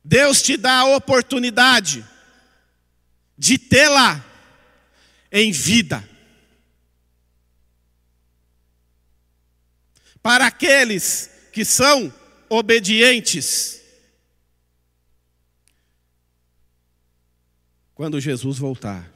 Deus 0.04 0.44
te 0.44 0.58
dá 0.58 0.82
a 0.82 0.96
oportunidade 0.96 2.06
de 3.36 3.58
tê-la 3.58 4.24
em 5.32 5.52
vida. 5.52 6.08
Para 10.22 10.48
aqueles 10.48 11.30
que 11.52 11.64
são 11.64 12.14
obedientes. 12.50 13.82
Quando 17.94 18.20
Jesus 18.20 18.58
voltar, 18.58 19.12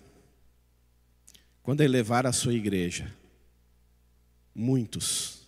quando 1.62 1.82
ele 1.82 1.94
levar 1.94 2.26
a 2.26 2.34
sua 2.34 2.54
igreja, 2.54 3.16
muitos 4.54 5.48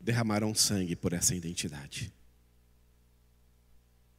derramarão 0.00 0.54
sangue 0.54 0.94
por 0.94 1.12
essa 1.12 1.34
identidade. 1.34 2.12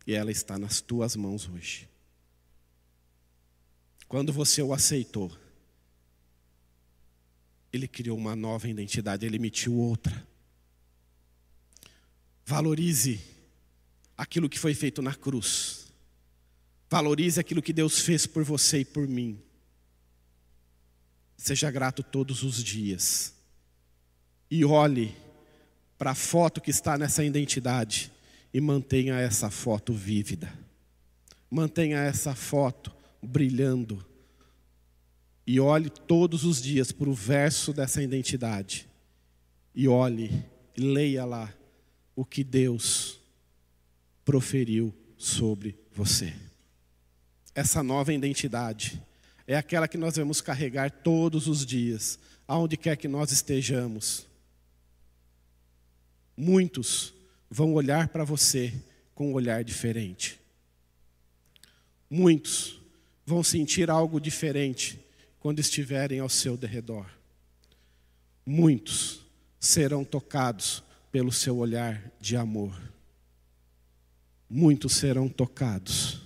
E 0.06 0.14
ela 0.14 0.32
está 0.32 0.58
nas 0.58 0.82
tuas 0.82 1.16
mãos 1.16 1.48
hoje. 1.48 1.88
Quando 4.08 4.34
você 4.34 4.62
o 4.62 4.74
aceitou, 4.74 5.32
ele 7.72 7.88
criou 7.88 8.18
uma 8.18 8.36
nova 8.36 8.68
identidade, 8.68 9.26
ele 9.26 9.36
emitiu 9.36 9.76
outra. 9.76 10.28
Valorize 12.46 13.20
aquilo 14.18 14.50
que 14.50 14.58
foi 14.58 14.74
feito 14.74 15.02
na 15.02 15.14
cruz. 15.14 15.88
Valorize 16.90 17.40
aquilo 17.40 17.62
que 17.62 17.72
Deus 17.72 18.00
fez 18.00 18.26
por 18.26 18.44
você 18.44 18.80
e 18.80 18.86
por 18.86 19.08
mim. 19.08 19.40
Seja 21.38 21.70
grato 21.70 22.02
todos 22.02 22.44
os 22.44 22.64
dias. 22.64 23.34
E 24.50 24.66
olhe 24.66 25.16
para 25.98 26.12
a 26.12 26.16
foto 26.16 26.60
que 26.60 26.72
está 26.72 26.98
nessa 26.98 27.24
identidade 27.24 28.12
e 28.54 28.60
mantenha 28.60 29.20
essa 29.20 29.52
foto 29.52 29.94
vívida. 29.94 30.52
Mantenha 31.52 32.00
essa 32.00 32.34
foto 32.34 32.92
brilhando 33.22 34.04
e 35.52 35.60
olhe 35.60 35.90
todos 35.90 36.44
os 36.44 36.62
dias 36.62 36.92
para 36.92 37.10
o 37.10 37.14
verso 37.14 37.74
dessa 37.74 38.04
identidade. 38.04 38.88
E 39.74 39.88
olhe, 39.88 40.46
e 40.78 40.82
leia 40.82 41.26
lá 41.26 41.52
o 42.16 42.24
que 42.24 42.44
Deus 42.44 43.20
proferiu 44.24 44.94
sobre 45.18 45.76
você. 45.92 46.36
Essa 47.56 47.82
nova 47.82 48.14
identidade 48.14 49.02
é 49.48 49.58
aquela 49.58 49.88
que 49.88 49.98
nós 49.98 50.18
vamos 50.18 50.40
carregar 50.40 50.92
todos 50.92 51.48
os 51.48 51.66
dias, 51.66 52.20
aonde 52.48 52.78
quer 52.78 52.96
que 52.96 53.08
nós 53.08 53.32
estejamos. 53.32 54.28
Muitos 56.38 57.12
vão 57.50 57.74
olhar 57.74 58.10
para 58.10 58.24
você 58.24 58.72
com 59.16 59.32
um 59.32 59.34
olhar 59.34 59.64
diferente. 59.64 60.40
Muitos 62.08 62.80
vão 63.26 63.42
sentir 63.44 63.90
algo 63.90 64.22
diferente 64.22 65.09
quando 65.40 65.60
estiverem 65.60 66.20
ao 66.20 66.30
seu 66.30 66.58
derredor. 66.58 67.06
Muitos 68.46 69.22
serão 69.60 70.04
tocados 70.04 70.84
pelo 71.12 71.32
seu 71.32 71.58
olhar 71.58 72.12
de 72.20 72.36
amor. 72.36 72.80
Muitos 74.50 74.94
serão 74.94 75.30
tocados 75.30 76.22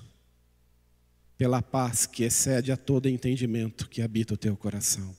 pela 1.38 1.62
paz 1.62 2.06
que 2.06 2.24
excede 2.24 2.72
a 2.72 2.78
todo 2.78 3.10
entendimento 3.10 3.90
que 3.90 4.02
habita 4.02 4.34
o 4.34 4.38
teu 4.38 4.56
coração. 4.56 5.16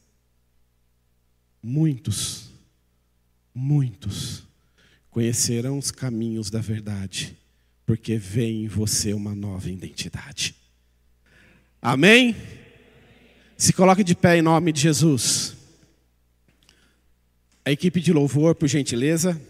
Muitos, 1.62 2.50
muitos 3.54 4.42
conhecerão 5.10 5.78
os 5.78 5.90
caminhos 5.90 6.50
da 6.50 6.60
verdade, 6.60 7.36
porque 7.86 8.16
vê 8.16 8.46
em 8.46 8.68
você 8.68 9.12
uma 9.12 9.34
nova 9.34 9.70
identidade. 9.70 10.54
Amém? 11.80 12.34
Se 13.56 13.72
coloque 13.72 14.02
de 14.02 14.14
pé 14.14 14.36
em 14.36 14.42
nome 14.42 14.72
de 14.72 14.80
Jesus. 14.80 15.54
A 17.64 17.70
equipe 17.70 18.00
de 18.00 18.12
louvor, 18.12 18.54
por 18.54 18.68
gentileza. 18.68 19.40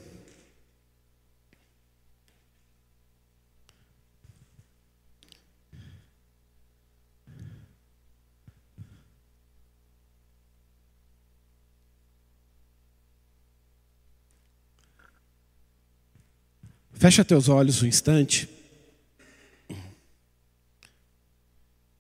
Fecha 16.93 17.25
teus 17.25 17.49
olhos 17.49 17.83
um 17.83 17.87
instante. 17.87 18.49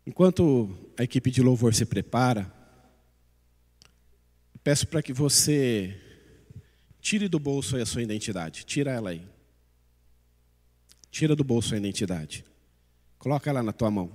Enquanto 0.06 0.83
a 0.96 1.02
equipe 1.02 1.30
de 1.30 1.42
louvor 1.42 1.74
se 1.74 1.84
prepara, 1.84 2.52
peço 4.62 4.86
para 4.86 5.02
que 5.02 5.12
você 5.12 6.00
tire 7.00 7.28
do 7.28 7.38
bolso 7.38 7.76
a 7.76 7.84
sua 7.86 8.02
identidade. 8.02 8.64
Tira 8.64 8.90
ela 8.90 9.10
aí. 9.10 9.26
Tira 11.10 11.36
do 11.36 11.44
bolso 11.44 11.74
a 11.74 11.76
identidade. 11.76 12.44
Coloca 13.18 13.50
ela 13.50 13.62
na 13.62 13.72
tua 13.72 13.90
mão. 13.90 14.10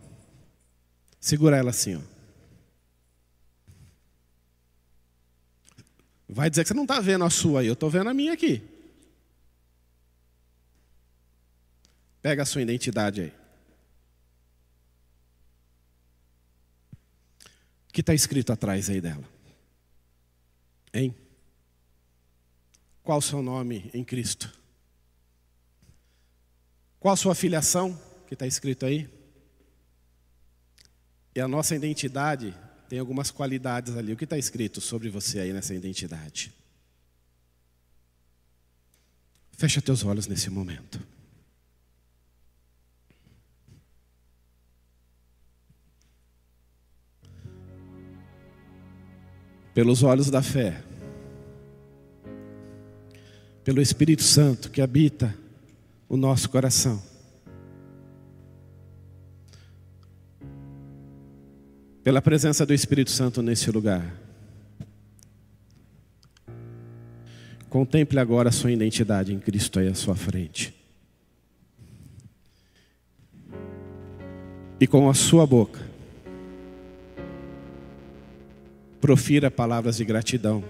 Segura 1.20 1.58
ela 1.58 1.70
assim, 1.70 1.96
ó. 1.96 2.02
Vai 6.28 6.50
dizer 6.50 6.64
que 6.64 6.68
você 6.68 6.74
não 6.74 6.84
está 6.84 7.00
vendo 7.00 7.24
a 7.24 7.30
sua 7.30 7.62
aí, 7.62 7.68
eu 7.68 7.74
estou 7.74 7.90
vendo 7.90 8.10
a 8.10 8.14
minha 8.14 8.34
aqui. 8.34 8.62
Pega 12.22 12.44
a 12.44 12.46
sua 12.46 12.62
identidade 12.62 13.22
aí. 13.22 13.34
Que 18.00 18.02
está 18.02 18.14
escrito 18.14 18.54
atrás 18.54 18.90
aí 18.90 19.02
dela? 19.02 19.26
Hein? 20.94 21.14
Qual 23.04 23.18
o 23.18 23.22
seu 23.22 23.42
nome 23.42 23.92
em 23.94 24.06
Cristo? 24.06 24.58
Qual 26.98 27.14
a 27.14 27.18
sua 27.18 27.36
filiação 27.36 28.02
que 28.26 28.36
está 28.36 28.48
escrito 28.48 28.86
aí? 28.86 29.10
E 31.36 31.42
a 31.42 31.48
nossa 31.48 31.76
identidade 31.76 32.56
tem 32.88 33.00
algumas 33.00 33.32
qualidades 33.32 33.98
ali. 33.98 34.14
O 34.14 34.18
que 34.18 34.24
está 34.24 34.38
escrito 34.38 34.80
sobre 34.80 35.10
você 35.10 35.42
aí 35.42 35.52
nessa 35.52 35.76
identidade? 35.76 36.54
Fecha 39.58 39.82
teus 39.82 40.06
olhos 40.06 40.26
nesse 40.26 40.50
momento. 40.50 41.06
Pelos 49.80 50.04
olhos 50.04 50.30
da 50.30 50.42
fé, 50.42 50.84
pelo 53.64 53.82
Espírito 53.82 54.24
Santo 54.24 54.70
que 54.70 54.82
habita 54.82 55.34
o 56.10 56.18
nosso 56.18 56.50
coração. 56.50 57.02
Pela 62.04 62.22
presença 62.22 62.66
do 62.66 62.74
Espírito 62.74 63.10
Santo 63.10 63.42
nesse 63.42 63.72
lugar. 63.72 64.14
Contemple 67.70 68.20
agora 68.20 68.50
a 68.50 68.52
sua 68.52 68.74
identidade 68.74 69.34
em 69.34 69.40
Cristo 69.40 69.80
aí 69.80 69.88
à 69.88 69.96
sua 69.96 70.14
frente. 70.14 70.76
E 74.78 74.86
com 74.86 75.10
a 75.10 75.14
sua 75.14 75.48
boca, 75.48 75.89
profira 79.02 79.50
palavras 79.50 79.98
de 79.98 80.06
gratidão 80.06 80.64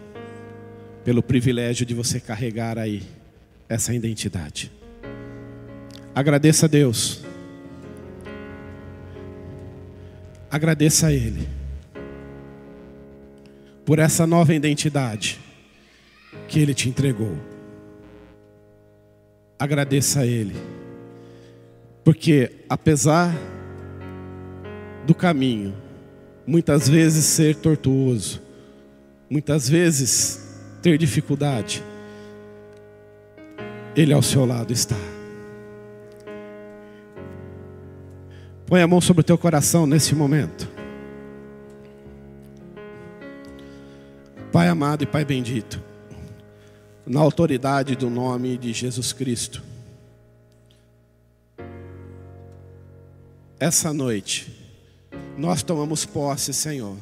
pelo 1.04 1.24
privilégio 1.24 1.86
de 1.86 1.94
você 1.94 2.20
carregar 2.20 2.78
aí 2.78 3.04
essa 3.68 3.94
identidade. 3.94 4.72
Agradeça 6.14 6.66
a 6.66 6.70
Deus. 6.70 7.24
Agradeça 10.52 11.08
a 11.08 11.14
Ele 11.14 11.48
por 13.86 14.00
essa 14.00 14.28
nova 14.28 14.54
identidade 14.54 15.40
que 16.48 16.60
Ele 16.60 16.74
te 16.74 16.90
entregou. 16.90 17.36
Agradeça 19.58 20.22
a 20.22 20.26
Ele, 20.26 20.56
porque 22.04 22.52
apesar 22.70 23.36
do 25.06 25.14
caminho, 25.14 25.74
muitas 26.50 26.90
vezes 26.90 27.26
ser 27.26 27.56
tortuoso, 27.56 28.42
muitas 29.30 29.70
vezes 29.70 30.58
ter 30.82 30.98
dificuldade, 30.98 31.84
Ele 33.96 34.12
ao 34.12 34.24
seu 34.24 34.46
lado 34.46 34.74
está. 34.74 34.96
Põe 38.66 38.82
a 38.82 38.88
mão 38.88 39.00
sobre 39.00 39.22
o 39.22 39.24
teu 39.24 39.38
coração 39.38 39.86
nesse 39.86 40.16
momento. 40.16 40.68
Pai 44.52 44.70
amado 44.70 45.04
e 45.04 45.06
Pai 45.06 45.24
bendito, 45.24 45.80
na 47.06 47.20
autoridade 47.20 47.96
do 47.96 48.10
nome 48.10 48.58
de 48.58 48.74
Jesus 48.74 49.14
Cristo, 49.14 49.62
essa 53.60 53.94
noite, 53.94 54.59
nós 55.40 55.64
tomamos 55.64 56.06
posse, 56.06 56.54
Senhor, 56.54 56.98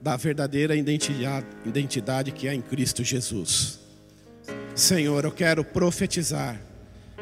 da 0.00 0.16
verdadeira 0.16 0.74
identidade, 0.74 2.32
que 2.32 2.48
é 2.48 2.54
em 2.54 2.62
Cristo 2.62 3.04
Jesus. 3.04 3.78
Senhor, 4.74 5.22
eu 5.24 5.30
quero 5.30 5.62
profetizar, 5.62 6.58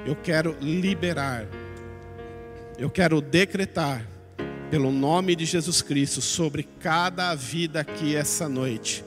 eu 0.07 0.15
quero 0.15 0.57
liberar, 0.61 1.45
eu 2.79 2.89
quero 2.89 3.21
decretar, 3.21 4.07
pelo 4.71 4.93
nome 4.93 5.35
de 5.35 5.45
Jesus 5.45 5.83
Cristo, 5.83 6.23
sobre 6.23 6.63
cada 6.63 7.35
vida 7.35 7.81
aqui 7.81 8.15
essa 8.15 8.49
noite. 8.49 9.05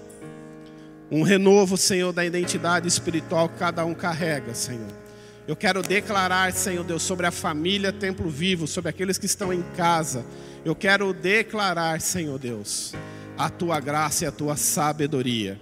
Um 1.10 1.24
renovo, 1.24 1.78
Senhor, 1.78 2.12
da 2.12 2.26
identidade 2.26 2.90
espiritual 2.90 3.48
que 3.48 3.58
cada 3.58 3.86
um 3.86 3.94
carrega, 3.94 4.54
Senhor. 4.54 5.07
Eu 5.48 5.56
quero 5.56 5.82
declarar, 5.82 6.52
Senhor 6.52 6.84
Deus, 6.84 7.04
sobre 7.04 7.26
a 7.26 7.32
família 7.32 7.94
Templo 7.94 8.30
Vivo, 8.30 8.68
sobre 8.68 8.90
aqueles 8.90 9.18
que 9.18 9.26
estão 9.26 9.54
em 9.54 9.64
casa, 9.78 10.26
eu 10.66 10.76
quero 10.76 11.14
declarar, 11.14 12.02
Senhor 12.02 12.38
Deus, 12.38 12.94
a 13.38 13.50
tua 13.50 13.80
graça 13.80 14.26
e 14.26 14.28
a 14.28 14.32
tua 14.32 14.58
sabedoria. 14.58 15.58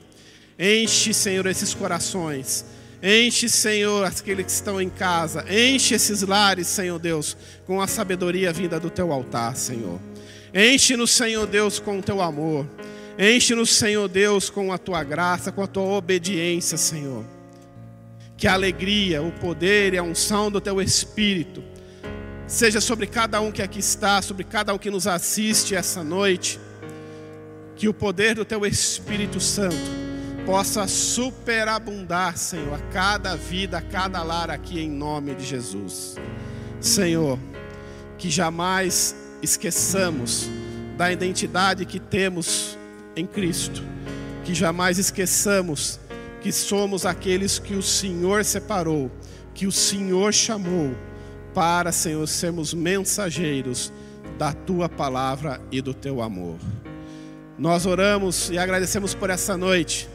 Enche, 0.58 1.14
Senhor, 1.14 1.46
esses 1.46 1.76
corações. 1.76 2.66
Enche, 3.04 3.48
Senhor, 3.48 4.04
aqueles 4.06 4.46
que 4.46 4.52
estão 4.52 4.82
em 4.82 4.90
casa. 4.90 5.46
Enche 5.48 5.94
esses 5.94 6.24
lares, 6.24 6.66
Senhor 6.66 6.98
Deus, 6.98 7.38
com 7.68 7.80
a 7.80 7.86
sabedoria 7.86 8.52
vinda 8.52 8.80
do 8.80 8.90
teu 8.90 9.14
altar, 9.14 9.56
Senhor. 9.56 10.00
Enche-nos, 10.52 11.12
Senhor 11.12 11.46
Deus, 11.46 11.78
com 11.78 12.00
o 12.00 12.02
teu 12.02 12.24
amor. 12.24 12.66
Enche-nos, 13.20 13.76
Senhor 13.76 14.08
Deus, 14.08 14.50
com 14.50 14.74
a 14.74 14.80
tua 14.80 15.04
graça, 15.04 15.52
com 15.52 15.62
a 15.62 15.68
tua 15.68 15.84
obediência, 15.84 16.76
Senhor. 16.76 17.35
Que 18.38 18.48
a 18.48 18.54
alegria, 18.54 19.22
o 19.22 19.32
poder 19.32 19.94
e 19.94 19.98
a 19.98 20.04
unção 20.04 20.52
do 20.52 20.60
teu 20.60 20.82
Espírito 20.82 21.64
seja 22.48 22.80
sobre 22.80 23.08
cada 23.08 23.42
um 23.42 23.52
que 23.52 23.62
aqui 23.62 23.80
está, 23.80 24.22
sobre 24.22 24.44
cada 24.44 24.74
um 24.74 24.78
que 24.78 24.92
nos 24.92 25.08
assiste 25.08 25.76
essa 25.76 26.04
noite, 26.04 26.60
que 27.76 27.88
o 27.88 27.94
poder 27.94 28.36
do 28.36 28.46
Teu 28.46 28.66
Espírito 28.66 29.40
Santo 29.40 29.76
possa 30.46 30.88
superabundar, 30.88 32.38
Senhor, 32.38 32.76
a 32.76 32.80
cada 32.92 33.36
vida, 33.36 33.80
a 33.80 33.82
cada 33.82 34.22
lar 34.22 34.52
aqui 34.52 34.80
em 34.80 34.90
nome 34.90 35.34
de 35.34 35.44
Jesus. 35.44 36.16
Senhor, 36.80 37.40
que 38.18 38.30
jamais 38.30 39.16
esqueçamos 39.42 40.48
da 40.96 41.12
identidade 41.12 41.86
que 41.86 42.00
temos 42.00 42.78
em 43.16 43.26
Cristo, 43.26 43.84
que 44.44 44.54
jamais 44.54 45.00
esqueçamos 45.00 46.00
que 46.46 46.52
somos 46.52 47.08
aqueles 47.08 47.58
que 47.58 47.74
o 47.74 47.82
Senhor 47.82 48.46
separou, 48.46 49.10
que 49.56 49.66
o 49.66 49.72
Senhor 49.72 50.32
chamou 50.32 50.93
para, 51.56 51.91
Senhor, 51.91 52.28
sermos 52.28 52.72
mensageiros 52.72 53.91
da 54.38 54.54
tua 54.54 54.88
palavra 54.88 55.60
e 55.72 55.82
do 55.82 55.91
teu 55.91 56.22
amor. 56.22 56.60
Nós 57.58 57.88
oramos 57.88 58.52
e 58.52 58.60
agradecemos 58.60 59.16
por 59.16 59.32
essa 59.32 59.58
noite, 59.58 60.08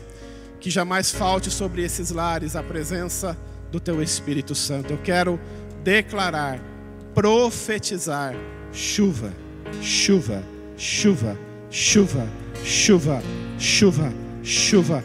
que 0.61 0.70
jamais 0.70 1.11
falte 1.11 1.51
sobre 1.51 1.83
esses 1.83 2.12
lares 2.12 2.55
a 2.55 2.62
presença 2.62 3.37
do 3.72 3.81
teu 3.81 4.01
Espírito 4.01 4.55
Santo. 4.55 4.93
Eu 4.93 4.99
quero 4.99 5.37
declarar, 5.83 6.61
profetizar 7.12 8.37
chuva, 8.70 9.33
chuva, 9.83 10.45
chuva, 10.78 11.37
chuva, 11.72 12.28
chuva, 12.62 13.22
chuva, 13.59 14.12
chuva, 14.14 14.14
chuva 14.45 15.05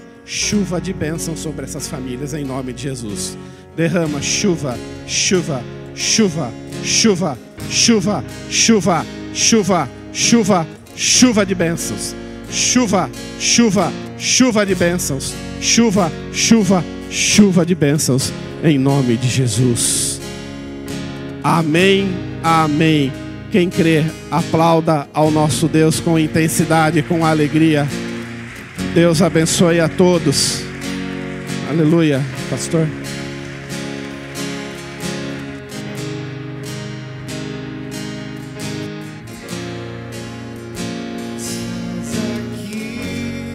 de 0.82 0.94
bênção 0.94 1.38
sobre 1.38 1.66
essas 1.66 1.88
famílias 1.88 2.34
em 2.34 2.44
nome 2.44 2.74
de 2.74 2.84
Jesus. 2.84 3.38
Derrama 3.76 4.22
chuva, 4.22 4.78
chuva, 5.06 5.64
chuva, 5.94 6.52
chuva, 6.84 7.38
chuva, 7.70 8.26
chuva, 8.50 9.06
chuva, 9.34 9.90
chuva, 10.12 10.68
chuva 10.96 11.46
de 11.46 11.56
bênçãos. 11.56 12.16
Chuva, 12.50 13.10
chuva, 13.40 13.92
chuva 14.18 14.66
de 14.66 14.76
bênçãos. 14.76 15.34
Chuva, 15.62 16.12
chuva, 16.32 16.84
chuva 17.10 17.66
de 17.66 17.76
bênçãos 17.76 18.32
em 18.64 18.78
nome 18.78 19.18
de 19.18 19.28
Jesus. 19.28 20.20
Amém, 21.44 22.10
amém. 22.44 23.12
Quem 23.52 23.70
crê, 23.70 24.04
aplauda 24.32 25.08
ao 25.14 25.30
nosso 25.30 25.68
Deus 25.68 26.00
com 26.00 26.18
intensidade, 26.18 27.02
com 27.04 27.26
alegria. 27.26 27.88
Deus 28.94 29.22
abençoe 29.22 29.80
a 29.80 29.90
todos. 29.90 30.64
Aleluia, 31.70 32.22
pastor. 32.50 32.88